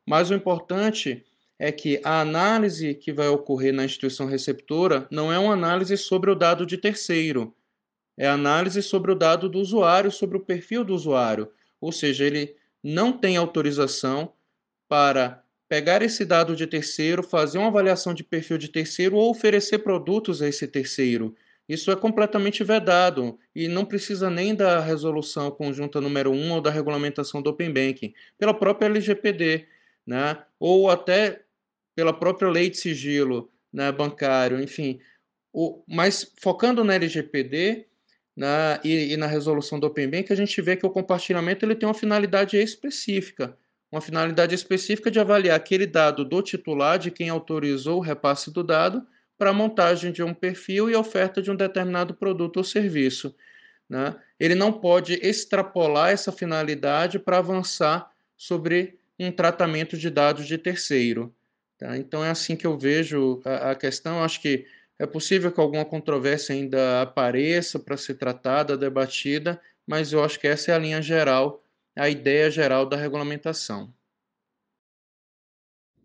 Mas 0.06 0.30
o 0.30 0.34
importante 0.34 1.24
é 1.60 1.72
que 1.72 2.02
a 2.04 2.20
análise 2.22 2.96
que 2.96 3.14
vai 3.14 3.28
ocorrer 3.28 3.72
na 3.72 3.86
instituição 3.86 4.26
receptora 4.26 5.08
não 5.12 5.32
é 5.32 5.38
uma 5.38 5.54
análise 5.54 5.96
sobre 5.96 6.32
o 6.32 6.36
dado 6.36 6.66
de 6.66 6.78
terceiro, 6.78 7.56
é 8.22 8.28
análise 8.28 8.84
sobre 8.84 9.12
o 9.12 9.16
dado 9.16 9.50
do 9.50 9.58
usuário, 9.58 10.12
sobre 10.12 10.38
o 10.38 10.42
perfil 10.42 10.84
do 10.84 10.94
usuário. 10.94 11.52
Ou 11.82 11.92
seja, 11.92 12.24
ele 12.24 12.56
não 12.84 13.12
tem 13.12 13.36
autorização 13.36 14.32
para 14.88 15.44
pegar 15.68 16.04
esse 16.04 16.24
dado 16.24 16.56
de 16.56 16.68
terceiro, 16.68 17.24
fazer 17.24 17.58
uma 17.58 17.70
avaliação 17.70 18.14
de 18.14 18.24
perfil 18.24 18.60
de 18.60 18.68
terceiro 18.68 19.16
ou 19.16 19.32
oferecer 19.32 19.80
produtos 19.80 20.40
a 20.40 20.48
esse 20.48 20.68
terceiro. 20.68 21.36
Isso 21.68 21.90
é 21.90 21.96
completamente 21.96 22.64
vedado 22.64 23.40
e 23.56 23.68
não 23.68 23.86
precisa 23.86 24.30
nem 24.30 24.54
da 24.54 24.80
resolução 24.80 25.50
conjunta 25.50 26.00
número 26.00 26.30
1 26.32 26.52
ou 26.52 26.62
da 26.62 26.70
regulamentação 26.70 27.42
do 27.42 27.50
Open 27.50 27.74
Banking, 27.74 28.14
pela 28.38 28.54
própria 28.54 28.86
LGPD, 28.86 29.66
né? 30.06 30.38
ou 30.60 30.92
até 30.92 31.42
pela 31.96 32.14
própria 32.14 32.52
lei 32.52 32.70
de 32.70 32.78
sigilo 32.78 33.50
né, 33.74 33.92
bancário, 33.92 34.62
enfim. 34.62 35.00
O, 35.52 35.84
mas 35.88 36.32
focando 36.40 36.84
na 36.84 36.94
LGPD 36.94 37.88
né, 38.36 38.80
e, 38.84 39.14
e 39.14 39.18
na 39.18 39.28
resolução 39.28 39.80
do 39.80 39.88
Open 39.88 40.10
Banking, 40.10 40.34
a 40.34 40.38
gente 40.38 40.62
vê 40.62 40.76
que 40.76 40.86
o 40.86 40.90
compartilhamento 40.90 41.66
ele 41.66 41.76
tem 41.76 41.88
uma 41.88 41.94
finalidade 41.94 42.58
específica 42.58 43.58
uma 43.92 44.00
finalidade 44.00 44.56
específica 44.56 45.12
de 45.12 45.20
avaliar 45.20 45.58
aquele 45.58 45.86
dado 45.86 46.24
do 46.24 46.42
titular, 46.42 46.98
de 46.98 47.12
quem 47.12 47.30
autorizou 47.30 47.98
o 47.98 48.02
repasse 48.02 48.50
do 48.50 48.64
dado, 48.64 49.06
para 49.38 49.50
a 49.50 49.54
montagem 49.54 50.12
de 50.12 50.24
um 50.24 50.34
perfil 50.34 50.90
e 50.90 50.96
oferta 50.96 51.42
de 51.42 51.52
um 51.52 51.56
determinado 51.56 52.14
produto 52.14 52.58
ou 52.58 52.64
serviço. 52.64 53.36
Né? 53.90 54.16
Ele 54.40 54.56
não 54.56 54.72
pode 54.72 55.16
extrapolar 55.16 56.12
essa 56.12 56.32
finalidade 56.32 57.20
para 57.20 57.40
avançar 57.40 58.10
sobre 58.38 58.98
um 59.20 59.32
tratamento 59.32 59.98
de 59.98 60.10
dados 60.10 60.48
de 60.48 60.58
terceiro. 60.58 61.34
Tá? 61.78 61.98
Então 61.98 62.24
é 62.24 62.30
assim 62.30 62.56
que 62.56 62.66
eu 62.66 62.78
vejo 62.78 63.42
a, 63.44 63.72
a 63.72 63.76
questão. 63.76 64.24
Acho 64.24 64.42
que 64.42 64.66
é 65.02 65.08
possível 65.08 65.52
que 65.52 65.60
alguma 65.60 65.84
controvérsia 65.84 66.54
ainda 66.54 67.02
apareça 67.02 67.80
para 67.80 67.98
ser 67.98 68.16
tratada, 68.16 68.78
debatida, 68.78 69.60
mas 69.88 70.14
eu 70.14 70.24
acho 70.24 70.40
que 70.40 70.48
essa 70.48 70.72
é 70.72 70.76
a 70.76 70.80
linha 70.80 71.02
geral 71.02 71.64
a 71.96 72.08
ideia 72.08 72.50
geral 72.50 72.86
da 72.86 72.96
regulamentação. 72.96 73.94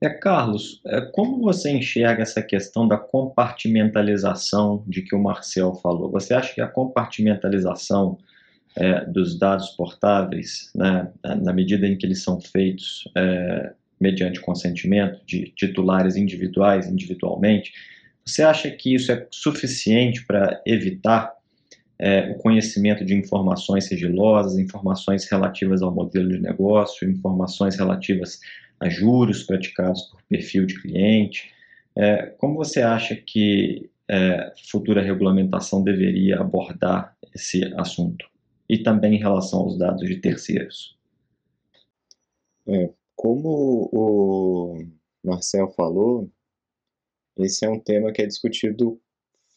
É, 0.00 0.10
Carlos, 0.10 0.80
é, 0.84 1.00
como 1.00 1.40
você 1.40 1.70
enxerga 1.70 2.22
essa 2.22 2.42
questão 2.42 2.86
da 2.86 2.98
compartimentalização 2.98 4.84
de 4.86 5.02
que 5.02 5.14
o 5.14 5.22
Marcel 5.22 5.74
falou? 5.74 6.10
Você 6.10 6.34
acha 6.34 6.54
que 6.54 6.60
a 6.60 6.66
compartimentalização 6.66 8.18
é, 8.76 9.04
dos 9.06 9.38
dados 9.38 9.70
portáveis, 9.70 10.70
né, 10.74 11.10
na 11.22 11.52
medida 11.52 11.86
em 11.86 11.96
que 11.96 12.04
eles 12.04 12.22
são 12.22 12.40
feitos 12.40 13.08
é, 13.16 13.72
mediante 13.98 14.40
consentimento 14.40 15.24
de 15.24 15.50
titulares 15.56 16.16
individuais, 16.16 16.86
individualmente, 16.86 17.72
você 18.26 18.42
acha 18.42 18.70
que 18.70 18.94
isso 18.94 19.12
é 19.12 19.26
suficiente 19.30 20.26
para 20.26 20.60
evitar 20.66 21.32
é, 21.98 22.30
o 22.32 22.34
conhecimento 22.34 23.04
de 23.04 23.14
informações 23.14 23.84
sigilosas, 23.84 24.58
informações 24.58 25.24
relativas 25.30 25.80
ao 25.80 25.94
modelo 25.94 26.30
de 26.30 26.40
negócio, 26.40 27.08
informações 27.08 27.76
relativas 27.76 28.40
a 28.80 28.88
juros 28.88 29.44
praticados 29.44 30.02
por 30.02 30.20
perfil 30.24 30.66
de 30.66 30.80
cliente. 30.80 31.50
É, 31.94 32.26
como 32.38 32.56
você 32.56 32.82
acha 32.82 33.14
que 33.14 33.88
é, 34.08 34.52
futura 34.68 35.02
regulamentação 35.02 35.82
deveria 35.82 36.40
abordar 36.40 37.16
esse 37.34 37.64
assunto? 37.76 38.28
E 38.68 38.78
também 38.78 39.14
em 39.14 39.20
relação 39.20 39.60
aos 39.60 39.78
dados 39.78 40.06
de 40.06 40.16
terceiros? 40.16 40.98
É, 42.66 42.90
como 43.14 43.88
o 43.92 44.84
Marcel 45.24 45.70
falou, 45.70 46.28
esse 47.38 47.64
é 47.64 47.70
um 47.70 47.78
tema 47.78 48.12
que 48.12 48.22
é 48.22 48.26
discutido 48.26 49.00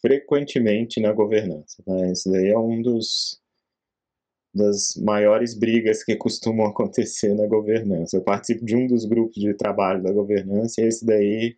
frequentemente 0.00 1.00
na 1.00 1.12
governança. 1.12 1.82
Né? 1.86 2.12
Esse 2.12 2.30
daí 2.30 2.48
é 2.48 2.58
um 2.58 2.80
dos 2.82 3.40
das 4.52 4.96
maiores 4.96 5.54
brigas 5.54 6.02
que 6.02 6.16
costumam 6.16 6.66
acontecer 6.70 7.34
na 7.34 7.46
governança. 7.46 8.16
Eu 8.16 8.22
participo 8.22 8.64
de 8.64 8.76
um 8.76 8.86
dos 8.86 9.04
grupos 9.04 9.40
de 9.40 9.54
trabalho 9.54 10.02
da 10.02 10.12
governança 10.12 10.80
e 10.80 10.86
esse 10.86 11.04
daí 11.06 11.56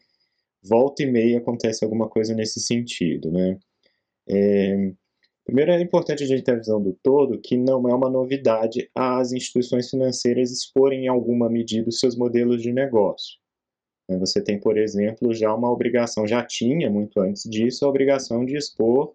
volta 0.62 1.02
e 1.02 1.10
meia 1.10 1.38
acontece 1.38 1.84
alguma 1.84 2.08
coisa 2.08 2.34
nesse 2.34 2.60
sentido, 2.60 3.30
né? 3.30 3.58
É, 4.28 4.92
primeiro, 5.44 5.72
é 5.72 5.80
importante 5.80 6.22
a 6.22 6.26
gente 6.26 6.44
ter 6.44 6.52
a 6.52 6.58
visão 6.58 6.80
do 6.80 6.92
todo 7.02 7.40
que 7.40 7.56
não 7.56 7.88
é 7.88 7.94
uma 7.94 8.08
novidade 8.10 8.88
as 8.94 9.32
instituições 9.32 9.90
financeiras 9.90 10.52
exporem 10.52 11.06
em 11.06 11.08
alguma 11.08 11.50
medida 11.50 11.88
os 11.88 11.98
seus 11.98 12.14
modelos 12.14 12.62
de 12.62 12.72
negócio. 12.72 13.41
É, 14.12 14.18
você 14.18 14.42
tem, 14.42 14.58
por 14.60 14.76
exemplo, 14.76 15.32
já 15.34 15.54
uma 15.54 15.70
obrigação, 15.70 16.26
já 16.26 16.44
tinha 16.44 16.90
muito 16.90 17.20
antes 17.20 17.48
disso, 17.48 17.84
a 17.84 17.88
obrigação 17.88 18.44
de 18.44 18.56
expor 18.56 19.14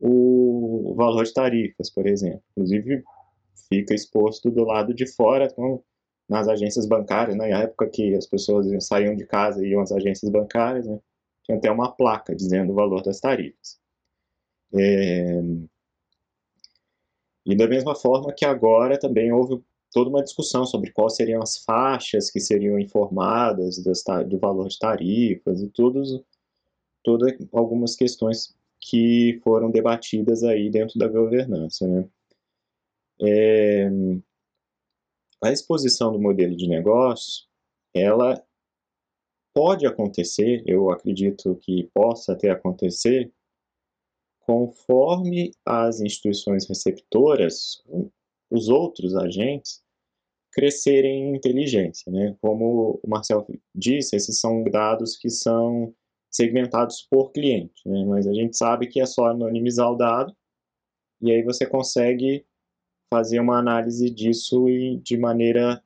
o 0.00 0.94
valor 0.96 1.24
de 1.24 1.32
tarifas, 1.32 1.90
por 1.90 2.06
exemplo. 2.06 2.42
Inclusive, 2.52 3.02
fica 3.68 3.94
exposto 3.94 4.50
do 4.50 4.64
lado 4.64 4.92
de 4.94 5.06
fora, 5.06 5.46
então, 5.50 5.82
nas 6.28 6.48
agências 6.48 6.86
bancárias, 6.86 7.36
né? 7.36 7.48
na 7.48 7.62
época 7.62 7.88
que 7.88 8.14
as 8.14 8.26
pessoas 8.26 8.66
saíam 8.84 9.14
de 9.14 9.26
casa 9.26 9.64
e 9.64 9.70
iam 9.70 9.80
às 9.80 9.92
agências 9.92 10.30
bancárias, 10.30 10.86
né? 10.86 10.98
tinha 11.44 11.58
até 11.58 11.70
uma 11.70 11.92
placa 11.92 12.34
dizendo 12.34 12.72
o 12.72 12.74
valor 12.74 13.02
das 13.02 13.20
tarifas. 13.20 13.78
É... 14.74 15.40
E 17.46 17.54
da 17.54 17.68
mesma 17.68 17.94
forma 17.94 18.32
que 18.32 18.44
agora 18.44 18.98
também 18.98 19.30
houve 19.32 19.62
toda 19.94 20.10
uma 20.10 20.24
discussão 20.24 20.66
sobre 20.66 20.90
quais 20.90 21.14
seriam 21.14 21.40
as 21.40 21.58
faixas 21.58 22.28
que 22.28 22.40
seriam 22.40 22.80
informadas 22.80 23.78
das, 23.78 24.02
do 24.28 24.38
valor 24.40 24.66
de 24.66 24.76
tarifas 24.76 25.62
e 25.62 25.68
todos, 25.68 26.20
todas 27.04 27.32
algumas 27.52 27.94
questões 27.94 28.56
que 28.80 29.40
foram 29.44 29.70
debatidas 29.70 30.42
aí 30.42 30.68
dentro 30.68 30.98
da 30.98 31.06
governança. 31.06 31.86
Né? 31.86 32.08
É, 33.22 33.88
a 35.40 35.52
exposição 35.52 36.10
do 36.10 36.20
modelo 36.20 36.56
de 36.56 36.66
negócio, 36.66 37.46
ela 37.94 38.44
pode 39.54 39.86
acontecer, 39.86 40.64
eu 40.66 40.90
acredito 40.90 41.54
que 41.62 41.88
possa 41.94 42.32
até 42.32 42.50
acontecer, 42.50 43.32
conforme 44.40 45.52
as 45.64 46.00
instituições 46.00 46.66
receptoras, 46.66 47.80
os 48.50 48.68
outros 48.68 49.14
agentes, 49.14 49.83
crescerem 50.54 51.30
em 51.30 51.36
inteligência. 51.36 52.10
Né? 52.10 52.36
Como 52.40 53.00
o 53.02 53.08
Marcel 53.08 53.46
disse, 53.74 54.16
esses 54.16 54.38
são 54.38 54.62
dados 54.64 55.16
que 55.16 55.28
são 55.28 55.92
segmentados 56.30 57.06
por 57.10 57.32
cliente, 57.32 57.86
né? 57.86 58.04
mas 58.06 58.26
a 58.26 58.32
gente 58.32 58.56
sabe 58.56 58.86
que 58.86 59.00
é 59.00 59.06
só 59.06 59.26
anonimizar 59.26 59.90
o 59.90 59.96
dado 59.96 60.34
e 61.20 61.30
aí 61.30 61.42
você 61.42 61.66
consegue 61.66 62.44
fazer 63.12 63.40
uma 63.40 63.58
análise 63.58 64.10
disso 64.10 64.66
de 65.02 65.16
maneira 65.16 65.82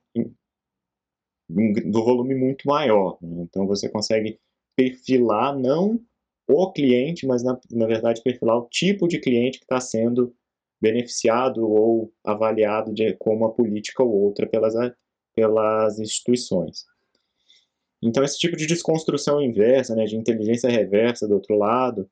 do 1.48 2.04
volume 2.04 2.34
muito 2.34 2.66
maior. 2.66 3.18
Né? 3.20 3.42
Então 3.42 3.66
você 3.66 3.88
consegue 3.88 4.38
perfilar 4.76 5.58
não 5.58 6.00
o 6.48 6.72
cliente, 6.72 7.26
mas 7.26 7.42
na, 7.42 7.58
na 7.70 7.86
verdade 7.86 8.22
perfilar 8.22 8.58
o 8.58 8.68
tipo 8.70 9.06
de 9.06 9.20
cliente 9.20 9.58
que 9.58 9.64
está 9.64 9.80
sendo 9.80 10.34
beneficiado 10.80 11.68
ou 11.68 12.12
avaliado 12.24 12.92
de, 12.92 13.14
com 13.14 13.34
uma 13.34 13.52
política 13.52 14.02
ou 14.02 14.12
outra 14.12 14.46
pelas, 14.46 14.74
pelas 15.34 15.98
instituições. 15.98 16.84
Então, 18.02 18.22
esse 18.22 18.38
tipo 18.38 18.56
de 18.56 18.66
desconstrução 18.66 19.42
inversa, 19.42 19.94
né, 19.94 20.04
de 20.04 20.16
inteligência 20.16 20.70
reversa 20.70 21.26
do 21.26 21.34
outro 21.34 21.56
lado, 21.56 22.08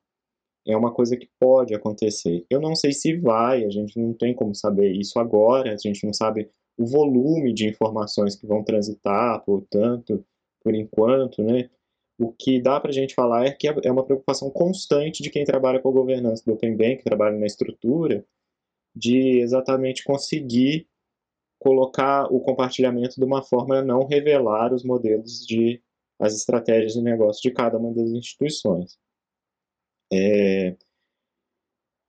é 0.65 0.75
uma 0.75 0.93
coisa 0.93 1.15
que 1.15 1.29
pode 1.39 1.73
acontecer. 1.73 2.45
Eu 2.49 2.59
não 2.59 2.75
sei 2.75 2.91
se 2.91 3.15
vai, 3.15 3.63
a 3.63 3.69
gente 3.69 3.97
não 3.97 4.13
tem 4.13 4.33
como 4.33 4.53
saber 4.53 4.91
isso 4.91 5.17
agora, 5.17 5.73
a 5.73 5.77
gente 5.77 6.05
não 6.05 6.13
sabe 6.13 6.49
o 6.77 6.85
volume 6.85 7.53
de 7.53 7.67
informações 7.67 8.35
que 8.35 8.45
vão 8.45 8.63
transitar, 8.63 9.43
portanto, 9.45 10.23
por 10.61 10.75
enquanto, 10.75 11.41
né? 11.41 11.69
O 12.19 12.31
que 12.31 12.59
dá 12.59 12.79
para 12.79 12.89
a 12.89 12.93
gente 12.93 13.13
falar 13.13 13.45
é 13.45 13.51
que 13.51 13.67
é, 13.67 13.75
é 13.83 13.91
uma 13.91 14.03
preocupação 14.03 14.49
constante 14.49 15.23
de 15.23 15.29
quem 15.29 15.45
trabalha 15.45 15.79
com 15.79 15.89
a 15.89 15.93
governança 15.93 16.43
do 16.45 16.53
Open 16.53 16.75
Bank, 16.75 16.97
que 16.97 17.03
trabalha 17.03 17.37
na 17.37 17.45
estrutura, 17.45 18.25
de 18.97 19.39
exatamente 19.39 20.03
conseguir 20.03 20.87
colocar 21.59 22.31
o 22.31 22.39
compartilhamento 22.39 23.15
de 23.15 23.25
uma 23.25 23.41
forma 23.43 23.79
a 23.79 23.83
não 23.83 24.05
revelar 24.05 24.73
os 24.73 24.83
modelos 24.83 25.45
de 25.45 25.81
as 26.19 26.35
estratégias 26.35 26.93
de 26.93 27.01
negócio 27.01 27.41
de 27.41 27.51
cada 27.51 27.77
uma 27.77 27.93
das 27.93 28.09
instituições. 28.09 28.97
É, 30.11 30.75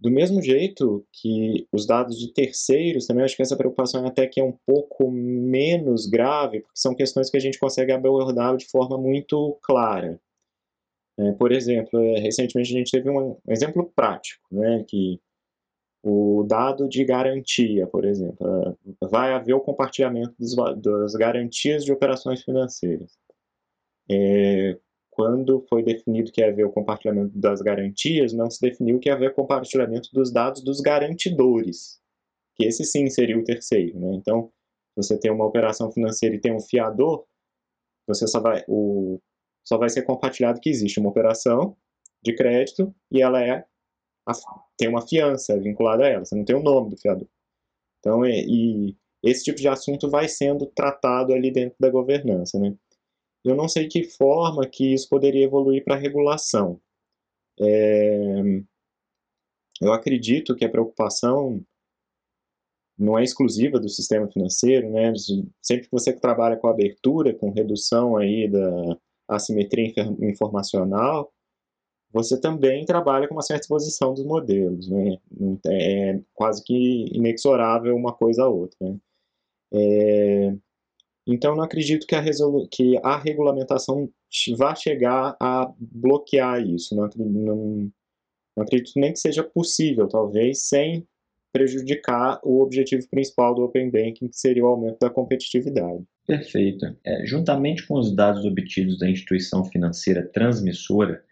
do 0.01 0.11
mesmo 0.11 0.41
jeito 0.41 1.05
que 1.13 1.67
os 1.73 1.85
dados 1.85 2.19
de 2.19 2.33
terceiros, 2.33 3.07
também 3.07 3.25
acho 3.25 3.37
que 3.37 3.43
essa 3.43 3.57
preocupação 3.57 4.07
até 4.07 4.27
que 4.27 4.41
é 4.41 4.45
um 4.45 4.57
pouco 4.65 5.11
menos 5.11 6.07
grave, 6.07 6.61
porque 6.61 6.81
são 6.81 6.95
questões 6.95 7.29
que 7.29 7.37
a 7.37 7.41
gente 7.41 7.59
consegue 7.59 7.93
abordar 7.93 8.57
de 8.57 8.67
forma 8.67 8.97
muito 8.97 9.59
clara. 9.63 10.21
É, 11.19 11.33
por 11.33 11.51
exemplo, 11.51 11.99
é, 11.99 12.21
recentemente 12.21 12.73
a 12.73 12.79
gente 12.79 12.93
teve 12.93 13.11
um, 13.11 13.33
um 13.33 13.53
exemplo 13.53 13.93
prático, 13.95 14.47
né, 14.53 14.85
que 14.87 15.21
o 16.03 16.45
dado 16.45 16.89
de 16.89 17.05
garantia, 17.05 17.87
por 17.87 18.05
exemplo, 18.05 18.79
vai 19.01 19.33
haver 19.33 19.55
o 19.55 19.61
compartilhamento 19.61 20.35
dos, 20.39 20.55
das 20.81 21.15
garantias 21.15 21.85
de 21.85 21.93
operações 21.93 22.43
financeiras. 22.43 23.19
É, 24.11 24.79
quando 25.11 25.67
foi 25.69 25.83
definido 25.83 26.31
que 26.31 26.41
ia 26.41 26.49
haver 26.49 26.65
o 26.65 26.71
compartilhamento 26.71 27.37
das 27.37 27.61
garantias, 27.61 28.33
não 28.33 28.49
se 28.49 28.61
definiu 28.61 29.01
que 29.01 29.09
ia 29.09 29.15
haver 29.15 29.35
compartilhamento 29.35 30.09
dos 30.13 30.33
dados 30.33 30.63
dos 30.63 30.81
garantidores, 30.81 32.01
que 32.55 32.65
esse 32.65 32.85
sim 32.85 33.11
seria 33.11 33.37
o 33.37 33.45
terceiro. 33.45 33.99
Né? 33.99 34.15
Então, 34.15 34.53
você 34.97 35.19
tem 35.19 35.31
uma 35.31 35.45
operação 35.45 35.91
financeira 35.91 36.37
e 36.37 36.41
tem 36.41 36.55
um 36.55 36.61
fiador, 36.61 37.25
você 38.07 38.27
só 38.27 38.41
vai, 38.41 38.65
o, 38.69 39.21
só 39.67 39.77
vai 39.77 39.89
ser 39.89 40.03
compartilhado 40.03 40.61
que 40.61 40.71
existe 40.71 41.01
uma 41.01 41.11
operação 41.11 41.77
de 42.23 42.35
crédito 42.35 42.95
e 43.11 43.21
ela 43.21 43.43
é 43.45 43.65
tem 44.77 44.89
uma 44.89 45.07
fiança 45.07 45.59
vinculada 45.59 46.05
a 46.05 46.09
ela, 46.09 46.25
você 46.25 46.35
não 46.35 46.45
tem 46.45 46.57
o 46.57 46.63
nome 46.63 46.91
do 46.91 46.97
fiador. 46.97 47.29
Então, 47.99 48.25
é, 48.25 48.31
e 48.31 48.97
esse 49.23 49.45
tipo 49.45 49.59
de 49.59 49.69
assunto 49.69 50.09
vai 50.09 50.29
sendo 50.29 50.67
tratado 50.67 51.33
ali 51.33 51.51
dentro 51.51 51.77
da 51.81 51.91
governança, 51.91 52.59
né? 52.59 52.75
Eu 53.45 53.57
não 53.57 53.69
sei 53.69 53.89
que 53.89 54.05
forma 54.05 54.67
que 54.67 54.93
isso 54.95 55.09
poderia 55.09 55.45
evoluir 55.45 55.85
para 55.85 55.97
regulação. 55.97 56.81
É, 57.61 58.43
eu 59.81 59.93
acredito 59.93 60.55
que 60.55 60.65
a 60.65 60.71
preocupação 60.71 61.65
não 62.99 63.19
é 63.19 63.23
exclusiva 63.23 63.79
do 63.79 63.89
sistema 63.89 64.29
financeiro, 64.29 64.91
né? 64.91 65.13
Sempre 65.63 65.85
que 65.85 65.93
você 65.93 66.13
trabalha 66.13 66.57
com 66.57 66.67
abertura, 66.67 67.33
com 67.35 67.51
redução 67.51 68.17
aí 68.17 68.49
da 68.49 68.99
assimetria 69.29 69.93
informacional, 70.21 71.33
você 72.13 72.41
também 72.41 72.85
trabalha 72.85 73.29
com 73.29 73.35
uma 73.35 73.43
certa 73.43 73.63
exposição 73.63 74.15
dos 74.15 74.25
modelos, 74.25 74.89
né? 74.89 75.19
É 75.67 76.21
quase 76.35 76.65
que 76.65 77.07
inexorável 77.13 77.95
uma 77.95 78.13
coisa 78.13 78.45
a 78.45 78.49
outra. 78.49 78.77
Né? 78.81 78.97
É, 79.73 80.55
então, 81.27 81.55
não 81.55 81.63
acredito 81.63 82.07
que 82.07 82.15
a, 82.15 82.25
que 82.71 82.99
a 83.03 83.19
regulamentação 83.19 84.11
vá 84.57 84.75
chegar 84.75 85.37
a 85.39 85.71
bloquear 85.79 86.67
isso. 86.67 86.97
Não, 86.97 87.09
não, 87.17 87.93
não 88.57 88.65
acredito 88.65 88.93
nem 88.97 89.13
que 89.13 89.19
seja 89.19 89.45
possível, 89.45 90.09
talvez, 90.09 90.63
sem 90.63 91.07
prejudicar 91.53 92.41
o 92.43 92.63
objetivo 92.63 93.07
principal 93.11 93.55
do 93.55 93.63
Open 93.63 93.91
Banking, 93.91 94.29
que 94.29 94.37
seria 94.37 94.65
o 94.65 94.69
aumento 94.69 94.99
da 94.99 95.11
competitividade. 95.11 96.03
Perfeito. 96.27 96.87
É, 97.05 97.27
juntamente 97.27 97.87
com 97.87 97.99
os 97.99 98.15
dados 98.15 98.45
obtidos 98.45 98.99
da 98.99 99.09
instituição 99.09 99.65
financeira 99.65 100.27
transmissora, 100.27 101.23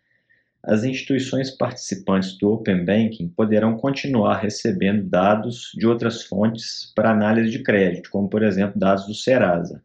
as 0.67 0.83
instituições 0.83 1.51
participantes 1.51 2.37
do 2.37 2.51
Open 2.51 2.85
Banking 2.85 3.29
poderão 3.29 3.77
continuar 3.77 4.39
recebendo 4.39 5.05
dados 5.05 5.71
de 5.77 5.87
outras 5.87 6.25
fontes 6.25 6.93
para 6.95 7.13
análise 7.13 7.51
de 7.51 7.63
crédito, 7.63 8.11
como, 8.11 8.29
por 8.29 8.43
exemplo, 8.43 8.79
dados 8.79 9.07
do 9.07 9.15
Serasa. 9.15 9.81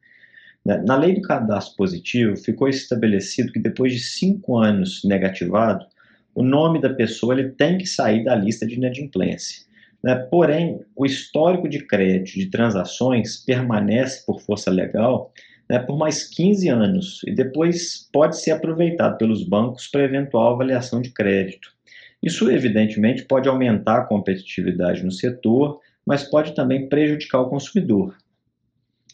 Na 0.66 0.96
lei 0.96 1.14
do 1.14 1.22
cadastro 1.22 1.76
positivo, 1.76 2.36
ficou 2.36 2.68
estabelecido 2.68 3.52
que 3.52 3.60
depois 3.60 3.94
de 3.94 4.00
cinco 4.00 4.58
anos 4.58 5.04
negativado, 5.04 5.86
o 6.34 6.44
nome 6.44 6.82
da 6.82 6.90
pessoa 6.90 7.34
ele 7.34 7.50
tem 7.50 7.78
que 7.78 7.86
sair 7.86 8.24
da 8.24 8.36
lista 8.36 8.66
de 8.66 8.76
inadimplência. 8.76 9.64
Né? 10.04 10.16
Porém, 10.16 10.80
o 10.96 11.06
histórico 11.06 11.70
de 11.70 11.86
crédito 11.86 12.34
de 12.34 12.48
transações 12.48 13.38
permanece 13.38 14.26
por 14.26 14.42
força 14.42 14.72
legal 14.72 15.32
né, 15.72 15.80
por 15.80 15.98
mais 15.98 16.26
15 16.26 16.68
anos 16.68 17.22
e 17.26 17.34
depois 17.34 18.10
pode 18.12 18.38
ser 18.38 18.52
aproveitado 18.52 19.18
pelos 19.18 19.42
bancos 19.42 19.88
para 19.88 20.04
eventual 20.04 20.54
avaliação 20.54 21.02
de 21.02 21.12
crédito. 21.12 21.70
Isso, 22.22 22.52
evidentemente, 22.52 23.24
pode 23.24 23.48
aumentar 23.48 24.00
a 24.00 24.04
competitividade 24.04 25.02
no 25.02 25.14
setor, 25.14 25.80
mas 26.06 26.24
pode 26.24 26.54
também 26.54 26.90
prejudicar 26.90 27.40
o 27.40 27.50
consumidor. 27.50 28.18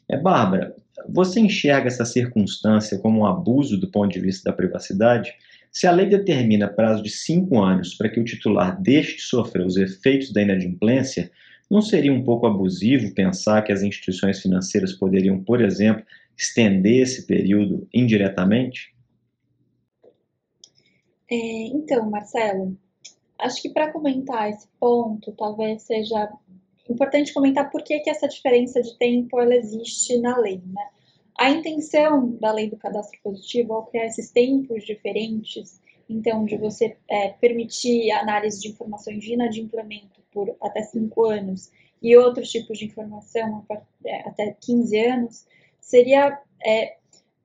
É, 0.10 0.18
Bárbara, 0.18 0.76
você 1.08 1.40
enxerga 1.40 1.90
essa 1.90 2.06
circunstância 2.06 2.98
como 2.98 3.20
um 3.20 3.26
abuso 3.28 3.80
do 3.80 3.92
ponto 3.92 4.12
de 4.12 4.20
vista 4.20 4.50
da 4.50 4.58
privacidade? 4.58 5.32
Se 5.72 5.86
a 5.86 5.92
lei 5.92 6.08
determina 6.08 6.68
prazo 6.68 7.04
de 7.04 7.12
cinco 7.12 7.62
anos 7.62 7.94
para 7.94 8.10
que 8.10 8.20
o 8.20 8.26
titular 8.26 8.82
deixe 8.82 9.18
de 9.18 9.22
sofrer 9.22 9.64
os 9.64 9.78
efeitos 9.78 10.34
da 10.34 10.42
inadimplência, 10.42 11.30
não 11.70 11.84
seria 11.84 12.12
um 12.12 12.24
pouco 12.24 12.48
abusivo 12.48 13.14
pensar 13.14 13.62
que 13.62 13.72
as 13.72 13.84
instituições 13.84 14.42
financeiras 14.42 14.94
poderiam, 14.94 15.38
por 15.44 15.62
exemplo, 15.62 16.04
estender 16.38 17.02
esse 17.02 17.26
período 17.26 17.88
indiretamente? 17.94 18.96
É, 21.30 21.36
então, 21.68 22.10
Marcelo, 22.10 22.78
acho 23.40 23.62
que 23.62 23.70
para 23.70 23.92
comentar 23.92 24.50
esse 24.50 24.68
ponto, 24.80 25.32
talvez 25.34 25.82
seja 25.84 26.32
importante 26.90 27.34
comentar 27.34 27.70
por 27.70 27.84
que, 27.84 28.00
que 28.00 28.10
essa 28.10 28.28
diferença 28.28 28.82
de 28.82 28.98
tempo 28.98 29.40
ela 29.40 29.56
existe 29.56 30.18
na 30.20 30.38
lei. 30.38 30.62
Né? 30.66 30.88
A 31.38 31.50
intenção 31.50 32.32
da 32.40 32.52
lei 32.52 32.70
do 32.70 32.78
cadastro 32.78 33.20
positivo, 33.22 33.74
ao 33.74 33.86
criar 33.86 34.06
esses 34.06 34.32
tempos 34.32 34.86
diferentes, 34.86 35.82
então, 36.10 36.46
de 36.46 36.58
você 36.58 36.96
é, 37.10 37.30
permitir 37.30 38.12
análise 38.12 38.62
de 38.62 38.70
informações 38.70 39.22
de 39.22 39.34
inadimplemento 39.34 40.22
por 40.32 40.56
até 40.62 40.82
5 40.82 41.26
anos 41.26 41.70
e 42.02 42.16
outros 42.16 42.50
tipos 42.50 42.78
de 42.78 42.86
informação 42.86 43.66
é, 44.06 44.30
até 44.30 44.56
15 44.62 44.98
anos, 45.00 45.46
seria 45.88 46.38
é, 46.66 46.98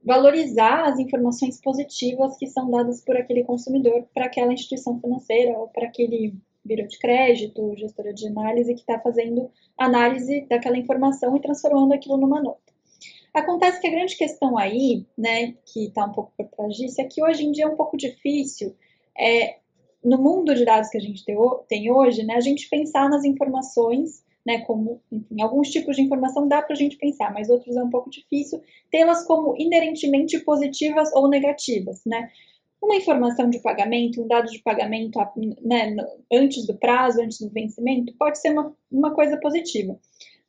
valorizar 0.04 0.88
as 0.88 0.98
informações 0.98 1.60
positivas 1.60 2.36
que 2.36 2.48
são 2.48 2.68
dadas 2.68 3.00
por 3.00 3.16
aquele 3.16 3.44
consumidor 3.44 4.04
para 4.12 4.26
aquela 4.26 4.52
instituição 4.52 5.00
financeira 5.00 5.56
ou 5.56 5.68
para 5.68 5.86
aquele 5.86 6.34
biro 6.64 6.86
de 6.88 6.98
crédito, 6.98 7.74
gestora 7.76 8.12
de 8.12 8.26
análise 8.26 8.74
que 8.74 8.80
está 8.80 8.98
fazendo 8.98 9.48
análise 9.78 10.40
daquela 10.48 10.76
informação 10.76 11.36
e 11.36 11.40
transformando 11.40 11.94
aquilo 11.94 12.16
numa 12.16 12.42
nota. 12.42 12.60
Acontece 13.32 13.80
que 13.80 13.86
a 13.86 13.90
grande 13.92 14.16
questão 14.16 14.58
aí, 14.58 15.06
né, 15.16 15.54
que 15.64 15.86
está 15.86 16.04
um 16.04 16.12
pouco 16.12 16.32
por 16.36 16.46
trás 16.48 16.74
disso, 16.74 17.00
é 17.00 17.04
que 17.04 17.22
hoje 17.22 17.44
em 17.44 17.52
dia 17.52 17.64
é 17.64 17.68
um 17.68 17.76
pouco 17.76 17.96
difícil, 17.96 18.74
é, 19.18 19.58
no 20.04 20.18
mundo 20.18 20.54
de 20.54 20.64
dados 20.64 20.90
que 20.90 20.98
a 20.98 21.00
gente 21.00 21.24
tem 21.68 21.90
hoje, 21.92 22.24
né, 22.24 22.34
a 22.34 22.40
gente 22.40 22.68
pensar 22.68 23.08
nas 23.08 23.24
informações 23.24 24.22
né, 24.46 24.58
como, 24.60 25.00
enfim, 25.10 25.40
alguns 25.40 25.70
tipos 25.70 25.96
de 25.96 26.02
informação 26.02 26.48
dá 26.48 26.60
para 26.60 26.74
a 26.74 26.78
gente 26.78 26.96
pensar, 26.96 27.32
mas 27.32 27.48
outros 27.48 27.76
é 27.76 27.82
um 27.82 27.90
pouco 27.90 28.10
difícil 28.10 28.60
tê-las 28.90 29.24
como 29.24 29.54
inerentemente 29.56 30.38
positivas 30.40 31.12
ou 31.14 31.28
negativas, 31.28 32.02
né? 32.04 32.30
Uma 32.82 32.96
informação 32.96 33.48
de 33.48 33.60
pagamento, 33.60 34.20
um 34.20 34.26
dado 34.26 34.50
de 34.50 34.58
pagamento 34.60 35.16
né, 35.62 35.94
antes 36.32 36.66
do 36.66 36.76
prazo, 36.76 37.22
antes 37.22 37.40
do 37.40 37.48
vencimento, 37.48 38.12
pode 38.18 38.40
ser 38.40 38.50
uma, 38.50 38.74
uma 38.90 39.14
coisa 39.14 39.36
positiva. 39.36 39.96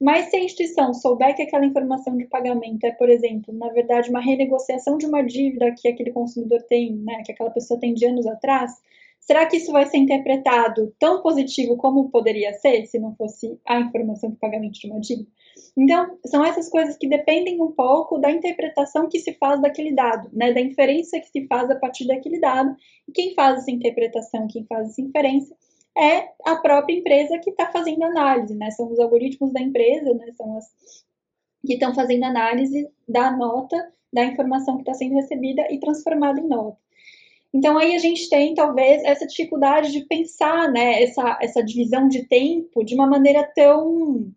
Mas 0.02 0.26
se 0.26 0.36
a 0.36 0.44
instituição 0.44 0.94
souber 0.96 1.36
que 1.36 1.44
aquela 1.44 1.66
informação 1.66 2.18
de 2.18 2.26
pagamento 2.26 2.84
é, 2.86 2.91
por 2.91 3.08
exemplo, 3.08 3.54
na 3.54 3.70
verdade, 3.70 4.10
uma 4.10 4.20
renegociação 4.20 4.98
de 4.98 5.06
uma 5.06 5.22
dívida 5.22 5.74
que 5.78 5.88
aquele 5.88 6.12
consumidor 6.12 6.62
tem, 6.64 6.94
né, 6.94 7.22
que 7.24 7.32
aquela 7.32 7.52
pessoa 7.52 7.80
tem 7.80 7.94
de 7.94 8.06
anos 8.06 8.26
atrás, 8.26 8.82
Será 9.26 9.46
que 9.46 9.56
isso 9.56 9.72
vai 9.72 9.86
ser 9.86 9.98
interpretado 9.98 10.94
tão 11.00 11.22
positivo 11.22 11.78
como 11.78 12.10
poderia 12.10 12.54
ser 12.54 12.86
se 12.86 13.00
não 13.00 13.16
fosse 13.16 13.58
a 13.66 13.80
informação 13.80 14.32
de 14.32 14.36
pagamento 14.38 14.74
de 14.74 14.88
uma 14.90 15.00
dívida? 15.00 15.30
Então, 15.78 16.18
são 16.26 16.44
essas 16.44 16.70
coisas 16.70 16.98
que 16.98 17.08
dependem 17.08 17.62
um 17.62 17.72
pouco 17.72 18.18
da 18.18 18.30
interpretação 18.30 19.08
que 19.08 19.20
se 19.20 19.34
faz 19.36 19.62
daquele 19.62 19.94
dado, 19.94 20.30
né, 20.34 20.52
da 20.52 20.60
inferência 20.60 21.22
que 21.22 21.30
se 21.30 21.48
faz 21.48 21.70
a 21.72 21.76
partir 21.76 22.06
daquele 22.06 22.40
dado. 22.40 22.76
E 23.08 23.12
quem 23.14 23.34
faz 23.34 23.60
essa 23.60 23.72
interpretação, 23.72 24.48
quem 24.48 24.66
faz 24.66 24.90
essa 24.90 25.02
inferência, 25.02 25.56
é 25.98 26.30
a 26.46 26.58
própria 26.58 26.96
empresa 26.96 27.40
que 27.40 27.52
está 27.52 27.72
fazendo 27.72 28.04
análise, 28.04 28.56
né? 28.56 28.72
São 28.72 28.92
os 28.92 29.00
algoritmos 29.00 29.54
da 29.54 29.62
empresa, 29.62 30.14
né? 30.16 30.32
São 30.34 30.58
as 30.58 30.66
que 31.66 31.74
estão 31.74 31.94
fazendo 31.94 32.24
análise 32.24 32.90
da 33.08 33.32
nota, 33.32 33.94
da 34.12 34.26
informação 34.26 34.76
que 34.76 34.82
está 34.82 34.94
sendo 34.94 35.16
recebida 35.16 35.66
e 35.72 35.80
transformada 35.80 36.40
em 36.40 36.48
nota. 36.48 36.83
Então 37.54 37.78
aí 37.78 37.95
a 37.95 37.99
gente 37.99 38.30
tem 38.30 38.56
talvez 38.56 39.04
essa 39.04 39.28
dificuldade 39.28 39.91
de 39.91 40.06
pensar, 40.06 40.72
né, 40.72 41.04
essa, 41.04 41.38
essa 41.41 41.64
divisão 41.64 42.08
de 42.08 42.28
tempo 42.28 42.84
de 42.84 42.95
uma 42.95 43.06
maneira 43.06 43.43
tão 43.56 44.32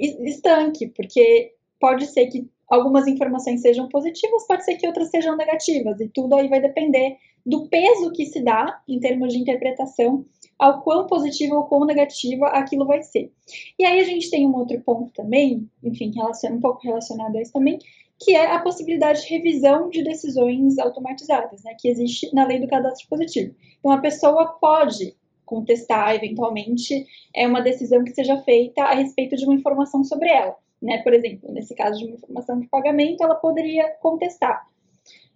estanque, 0.00 0.88
porque 0.88 1.52
pode 1.80 2.06
ser 2.06 2.26
que 2.26 2.48
algumas 2.68 3.06
informações 3.06 3.62
sejam 3.62 3.88
positivas, 3.88 4.46
pode 4.46 4.64
ser 4.64 4.76
que 4.76 4.86
outras 4.86 5.10
sejam 5.10 5.36
negativas, 5.36 6.00
e 6.00 6.08
tudo 6.08 6.34
aí 6.36 6.48
vai 6.48 6.60
depender 6.60 7.16
do 7.46 7.66
peso 7.68 8.12
que 8.12 8.26
se 8.26 8.42
dá 8.42 8.82
em 8.86 9.00
termos 9.00 9.32
de 9.32 9.38
interpretação, 9.38 10.24
ao 10.58 10.82
quão 10.82 11.06
positiva 11.06 11.54
ou 11.54 11.64
quão 11.64 11.86
negativa 11.86 12.46
aquilo 12.48 12.84
vai 12.84 13.02
ser. 13.02 13.32
E 13.78 13.84
aí 13.86 14.00
a 14.00 14.04
gente 14.04 14.28
tem 14.28 14.46
um 14.46 14.54
outro 14.54 14.78
ponto 14.80 15.12
também, 15.12 15.70
enfim, 15.82 16.12
um 16.50 16.60
pouco 16.60 16.82
relacionado 16.82 17.36
a 17.36 17.40
isso 17.40 17.52
também, 17.52 17.78
que 18.18 18.34
é 18.34 18.52
a 18.52 18.58
possibilidade 18.58 19.22
de 19.22 19.28
revisão 19.28 19.88
de 19.88 20.02
decisões 20.02 20.78
automatizadas, 20.78 21.62
né, 21.62 21.74
que 21.78 21.88
existe 21.88 22.34
na 22.34 22.44
lei 22.44 22.58
do 22.58 22.66
cadastro 22.66 23.08
positivo. 23.08 23.54
Então, 23.78 23.92
a 23.92 23.98
pessoa 23.98 24.58
pode 24.60 25.16
contestar, 25.44 26.14
eventualmente, 26.14 27.06
é 27.34 27.46
uma 27.46 27.62
decisão 27.62 28.04
que 28.04 28.12
seja 28.12 28.36
feita 28.42 28.82
a 28.82 28.94
respeito 28.94 29.36
de 29.36 29.44
uma 29.44 29.54
informação 29.54 30.04
sobre 30.04 30.28
ela. 30.28 30.56
Né? 30.80 30.98
Por 30.98 31.14
exemplo, 31.14 31.50
nesse 31.52 31.74
caso 31.74 31.98
de 31.98 32.04
uma 32.04 32.16
informação 32.16 32.60
de 32.60 32.66
pagamento, 32.68 33.22
ela 33.22 33.34
poderia 33.34 33.88
contestar. 34.00 34.66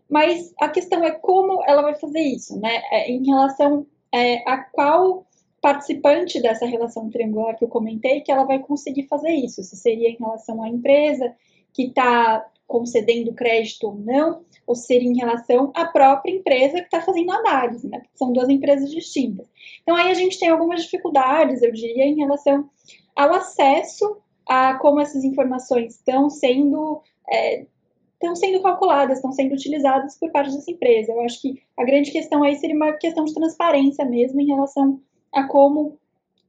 Mas 0.09 0.53
a 0.61 0.69
questão 0.69 1.03
é 1.03 1.11
como 1.11 1.63
ela 1.67 1.81
vai 1.81 1.95
fazer 1.95 2.21
isso, 2.21 2.61
né? 2.61 2.83
É, 2.91 3.11
em 3.11 3.25
relação 3.25 3.87
é, 4.13 4.47
a 4.47 4.59
qual 4.59 5.27
participante 5.63 6.43
dessa 6.43 6.67
relação 6.67 7.09
triangular 7.09 7.57
que 7.57 7.65
eu 7.65 7.69
comentei 7.69 8.21
que 8.21 8.31
ela 8.31 8.45
vai 8.45 8.59
conseguir 8.59 9.07
fazer 9.07 9.31
isso. 9.31 9.63
Se 9.63 9.75
seria 9.75 10.11
em 10.11 10.17
relação 10.19 10.63
à 10.63 10.69
empresa 10.69 11.35
que 11.73 11.85
está 11.85 12.45
concedendo 12.73 13.35
crédito 13.35 13.87
ou 13.87 13.95
não, 13.95 14.45
ou 14.67 14.75
seria 14.75 15.11
em 15.11 15.17
relação 15.17 15.71
à 15.75 15.85
própria 15.85 16.33
empresa 16.33 16.79
que 16.79 16.87
está 16.87 17.03
fazendo 17.03 17.31
a 17.31 17.37
análise, 17.37 17.87
né? 17.87 18.03
São 18.15 18.33
duas 18.33 18.49
empresas 18.49 18.91
distintas. 18.91 19.47
Então 19.83 19.95
aí 19.95 20.11
a 20.11 20.15
gente 20.15 20.39
tem 20.39 20.49
algumas 20.49 20.83
dificuldades, 20.83 21.61
eu 21.61 21.71
diria, 21.71 22.07
em 22.07 22.17
relação 22.17 22.71
ao 23.15 23.35
acesso 23.35 24.17
a 24.49 24.79
como 24.79 25.01
essas 25.01 25.23
informações 25.23 25.97
estão 25.97 26.31
sendo 26.31 27.03
é, 27.31 27.67
estão 28.15 28.35
sendo 28.35 28.63
calculadas, 28.63 29.19
estão 29.19 29.33
sendo 29.33 29.53
utilizadas 29.53 30.19
por 30.19 30.31
parte 30.31 30.55
dessa 30.55 30.71
empresa. 30.71 31.13
Eu 31.13 31.21
acho 31.21 31.43
que 31.43 31.63
a 31.77 31.85
grande 31.85 32.11
questão 32.11 32.43
aí 32.43 32.57
seria 32.57 32.75
uma 32.75 32.93
questão 32.93 33.25
de 33.25 33.35
transparência 33.35 34.05
mesmo 34.05 34.41
em 34.41 34.47
relação 34.47 34.99
a 35.31 35.47
como 35.47 35.99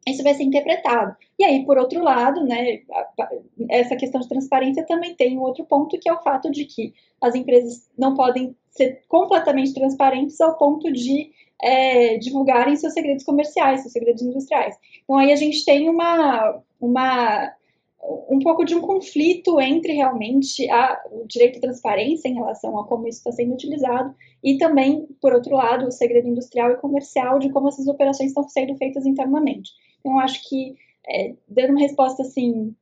isso 0.08 0.24
vai 0.24 0.34
ser 0.34 0.44
interpretado. 0.44 1.16
E 1.40 1.44
aí, 1.44 1.66
por 1.66 1.78
outro 1.78 2.04
lado, 2.04 2.44
né, 2.46 2.82
essa 3.70 3.96
questão 3.96 4.20
de 4.22 4.28
transparência 4.28 4.86
também 4.86 5.16
tem 5.16 5.38
um 5.38 5.42
outro 5.42 5.66
ponto, 5.66 5.98
que 6.00 6.10
é 6.10 6.14
o 6.14 6.22
fato 6.22 6.52
de 6.52 6.66
que 6.66 6.94
as 7.22 7.36
empresas 7.36 7.90
não 7.98 8.16
podem 8.16 8.56
ser 8.72 9.02
completamente 9.08 9.74
transparentes 9.74 10.40
ao 10.42 10.58
ponto 10.58 10.92
de 10.92 11.32
é, 11.62 12.18
divulgarem 12.18 12.76
seus 12.76 12.94
segredos 12.94 13.24
comerciais, 13.24 13.82
seus 13.82 13.94
segredos 13.94 14.22
industriais. 14.22 14.76
Então, 15.04 15.18
aí 15.18 15.32
a 15.32 15.36
gente 15.36 15.64
tem 15.64 15.90
uma, 15.90 16.62
uma 16.82 17.54
um 18.30 18.40
pouco 18.40 18.66
de 18.66 18.76
um 18.76 18.82
conflito 18.82 19.60
entre 19.62 19.94
realmente 19.94 20.70
a, 20.70 21.02
o 21.12 21.26
direito 21.26 21.58
à 21.58 21.62
transparência 21.62 22.28
em 22.28 22.34
relação 22.34 22.78
a 22.78 22.86
como 22.86 23.08
isso 23.08 23.20
está 23.20 23.32
sendo 23.32 23.54
utilizado 23.54 24.14
e 24.44 24.58
também, 24.58 25.08
por 25.22 25.34
outro 25.34 25.56
lado, 25.56 25.88
o 25.88 25.92
segredo 25.92 26.28
industrial 26.28 26.72
e 26.72 26.78
comercial 26.78 27.40
de 27.40 27.50
como 27.50 27.70
essas 27.70 27.88
operações 27.88 28.30
estão 28.30 28.48
sendo 28.50 28.76
feitas 28.76 29.06
internamente. 29.06 29.72
Então, 30.04 30.20
acho 30.20 30.48
que, 30.50 30.76
é, 31.08 31.34
dando 31.48 31.72
uma 31.72 31.80
resposta 31.80 32.22
assim, 32.22 32.76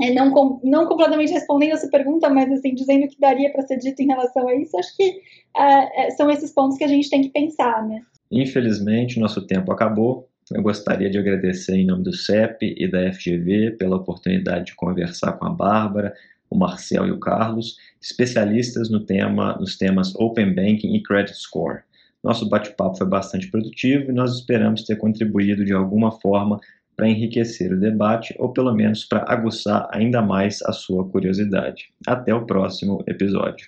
é, 0.00 0.12
não, 0.12 0.60
não 0.62 0.86
completamente 0.86 1.32
respondendo 1.32 1.72
essa 1.72 1.88
pergunta, 1.88 2.28
mas 2.28 2.50
assim, 2.52 2.74
dizendo 2.74 3.06
o 3.06 3.08
que 3.08 3.18
daria 3.18 3.50
para 3.50 3.62
ser 3.62 3.78
dito 3.78 4.00
em 4.02 4.06
relação 4.06 4.46
a 4.48 4.54
isso, 4.54 4.76
acho 4.76 4.94
que 4.96 5.20
é, 5.56 6.06
é, 6.06 6.10
são 6.10 6.30
esses 6.30 6.52
pontos 6.52 6.76
que 6.76 6.84
a 6.84 6.88
gente 6.88 7.10
tem 7.10 7.22
que 7.22 7.30
pensar, 7.30 7.86
né? 7.86 8.02
Infelizmente, 8.30 9.20
nosso 9.20 9.46
tempo 9.46 9.72
acabou. 9.72 10.28
Eu 10.50 10.62
gostaria 10.62 11.08
de 11.08 11.18
agradecer 11.18 11.76
em 11.76 11.86
nome 11.86 12.04
do 12.04 12.14
CEP 12.14 12.74
e 12.76 12.90
da 12.90 13.12
FGV 13.12 13.72
pela 13.72 13.96
oportunidade 13.96 14.66
de 14.66 14.74
conversar 14.74 15.32
com 15.32 15.46
a 15.46 15.50
Bárbara, 15.50 16.14
o 16.50 16.56
Marcel 16.56 17.06
e 17.06 17.10
o 17.10 17.18
Carlos, 17.18 17.76
especialistas 18.00 18.90
no 18.90 19.04
tema, 19.04 19.56
nos 19.58 19.76
temas 19.76 20.14
Open 20.16 20.54
Banking 20.54 20.94
e 20.94 21.02
Credit 21.02 21.36
Score. 21.36 21.80
Nosso 22.22 22.48
bate-papo 22.48 22.96
foi 22.96 23.06
bastante 23.06 23.50
produtivo 23.50 24.10
e 24.10 24.14
nós 24.14 24.34
esperamos 24.34 24.84
ter 24.84 24.96
contribuído 24.96 25.64
de 25.64 25.72
alguma 25.72 26.12
forma 26.12 26.60
para 26.96 27.08
enriquecer 27.08 27.72
o 27.72 27.80
debate 27.80 28.34
ou 28.38 28.52
pelo 28.52 28.72
menos 28.72 29.04
para 29.04 29.24
aguçar 29.26 29.88
ainda 29.92 30.22
mais 30.22 30.62
a 30.62 30.72
sua 30.72 31.08
curiosidade. 31.08 31.92
Até 32.06 32.32
o 32.34 32.46
próximo 32.46 33.02
episódio. 33.08 33.66